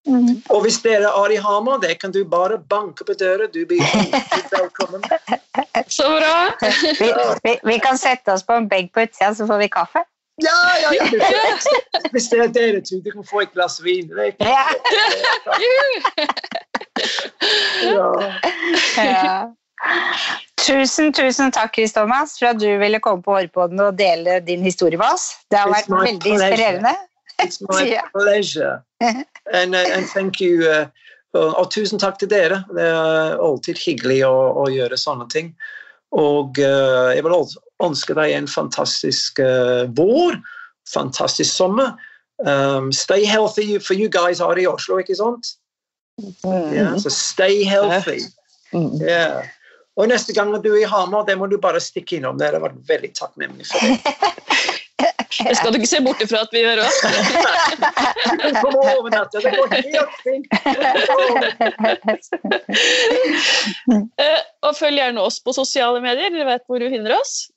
Mhm. 0.08 0.41
Og 0.49 0.62
hvis 0.66 0.80
dere 0.82 1.10
er 1.14 1.32
i 1.32 1.36
Hamar, 1.38 1.78
det 1.84 1.99
kan 2.02 2.12
du 2.12 2.24
bare 2.26 2.58
banke 2.58 3.06
på 3.06 3.14
døra. 3.20 3.45
Du 3.54 3.66
blir 3.70 3.82
velkommen. 4.52 5.02
Så 5.88 6.08
bra! 6.10 6.52
Vi, 6.99 7.12
vi, 7.43 7.54
vi 7.70 7.78
kan 7.80 7.97
sette 8.02 8.34
oss 8.34 8.43
på 8.47 8.54
en 8.58 8.68
benk 8.72 8.93
på 8.95 9.02
utsida, 9.06 9.34
så 9.36 9.45
får 9.47 9.58
vi 9.62 9.68
kaffe. 9.70 10.04
Ja, 10.41 10.58
ja, 10.82 10.91
ja. 10.95 11.10
Hvis 12.16 12.30
det 12.32 12.39
er 12.39 12.47
dere 12.56 12.82
to, 12.82 12.97
du 13.06 13.12
kan 13.14 13.24
få 13.30 13.41
et 13.43 13.52
glass 13.54 13.78
vin. 13.84 14.08
Det 14.10 14.18
er 14.18 14.24
ikke- 14.32 14.45
Ja. 17.82 18.32
Ja. 18.97 19.54
Tusen, 20.62 21.14
tusen 21.14 21.52
takk, 21.52 21.74
Chris 21.76 21.93
Thomas, 21.93 22.36
for 22.39 22.52
at 22.54 22.60
du 22.62 22.68
ville 22.82 22.99
komme 23.02 23.24
på 23.26 23.34
Hårpodden 23.38 23.80
og 23.82 23.95
dele 23.97 24.39
din 24.45 24.62
historie 24.66 24.97
med 25.02 25.08
oss. 25.14 25.32
Det 25.52 25.58
har 25.62 25.72
vært 25.72 25.89
veldig 25.89 26.20
pleasure. 26.22 26.49
inspirerende. 26.49 26.93
It's 27.40 27.62
my 27.62 27.84
yeah. 27.94 28.08
pleasure. 28.14 28.84
And, 29.00 29.76
uh, 29.76 29.86
and 29.94 30.06
thank 30.08 30.40
you. 30.40 30.68
uh, 30.68 30.88
og, 31.34 31.54
og 31.56 31.70
tusen 31.72 32.00
takk 32.02 32.20
til 32.20 32.32
dere. 32.32 32.64
Det 32.76 32.84
er 32.84 33.38
alltid 33.40 33.80
hyggelig 33.80 34.22
å, 34.28 34.36
å 34.64 34.66
gjøre 34.72 35.00
sånne 35.00 35.28
ting. 35.32 35.54
Og 36.12 36.60
uh, 36.60 37.12
jeg 37.16 37.24
vil 37.24 37.38
ønske 37.86 38.16
deg 38.18 38.36
en 38.36 38.50
fantastisk 38.52 39.40
uh, 39.40 39.88
vår, 39.96 40.36
fantastisk 40.92 41.54
sommer. 41.54 41.96
Um, 42.44 42.92
stay 42.92 43.24
healthy, 43.24 43.78
for 43.80 43.94
you 43.94 44.10
guys 44.10 44.42
are 44.42 44.60
i 44.60 44.68
Oslo, 44.68 45.00
ikke 45.00 45.16
sant? 45.16 45.56
Mm. 46.44 46.74
Ja, 46.76 46.88
so 47.00 47.10
stay 47.14 47.64
healthy. 47.64 48.26
Mm. 48.74 48.98
Ja. 49.06 49.44
Og 50.00 50.08
neste 50.10 50.34
gang 50.36 50.52
du 50.64 50.72
er 50.74 50.82
i 50.82 50.90
Hamar, 50.90 51.26
det 51.28 51.38
må 51.40 51.48
du 51.52 51.58
bare 51.62 51.80
stikke 51.84 52.18
innom. 52.18 52.40
Det 52.40 52.50
har 52.50 52.64
vært 52.64 52.80
veldig 52.90 53.12
takknemlig 53.16 53.70
for 53.72 53.88
det. 53.88 54.16
Det 55.48 55.56
skal 55.60 55.72
du 55.74 55.78
ikke 55.80 55.89
se 55.92 56.02
bort 56.06 56.22
ifra 56.24 56.42
at 56.46 56.52
vi 56.54 56.62
gjør 56.64 56.82
òg. 56.84 56.94
Du 58.42 58.50
kan 58.58 58.78
overnatte. 58.82 59.42
Det 59.44 59.52
går 59.58 59.68
helt 59.78 60.16
fint. 60.26 60.46
Eh, 64.22 64.39
Og 64.64 64.76
følg 64.78 65.00
gjerne 65.02 65.22
oss 65.26 65.39
på 65.44 65.54
sosiale 65.56 66.02
medier. 66.04 66.30
Dere 66.34 66.48
vet 66.48 66.68
hvor 66.70 66.80
du 66.82 66.88
finner 66.92 67.16
oss. 67.18 67.50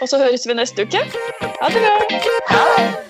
Og 0.00 0.08
så 0.10 0.18
høres 0.18 0.46
vi 0.48 0.56
neste 0.58 0.82
uke. 0.86 1.04
Ha 1.60 1.70
det 1.70 1.84
bra! 1.84 3.09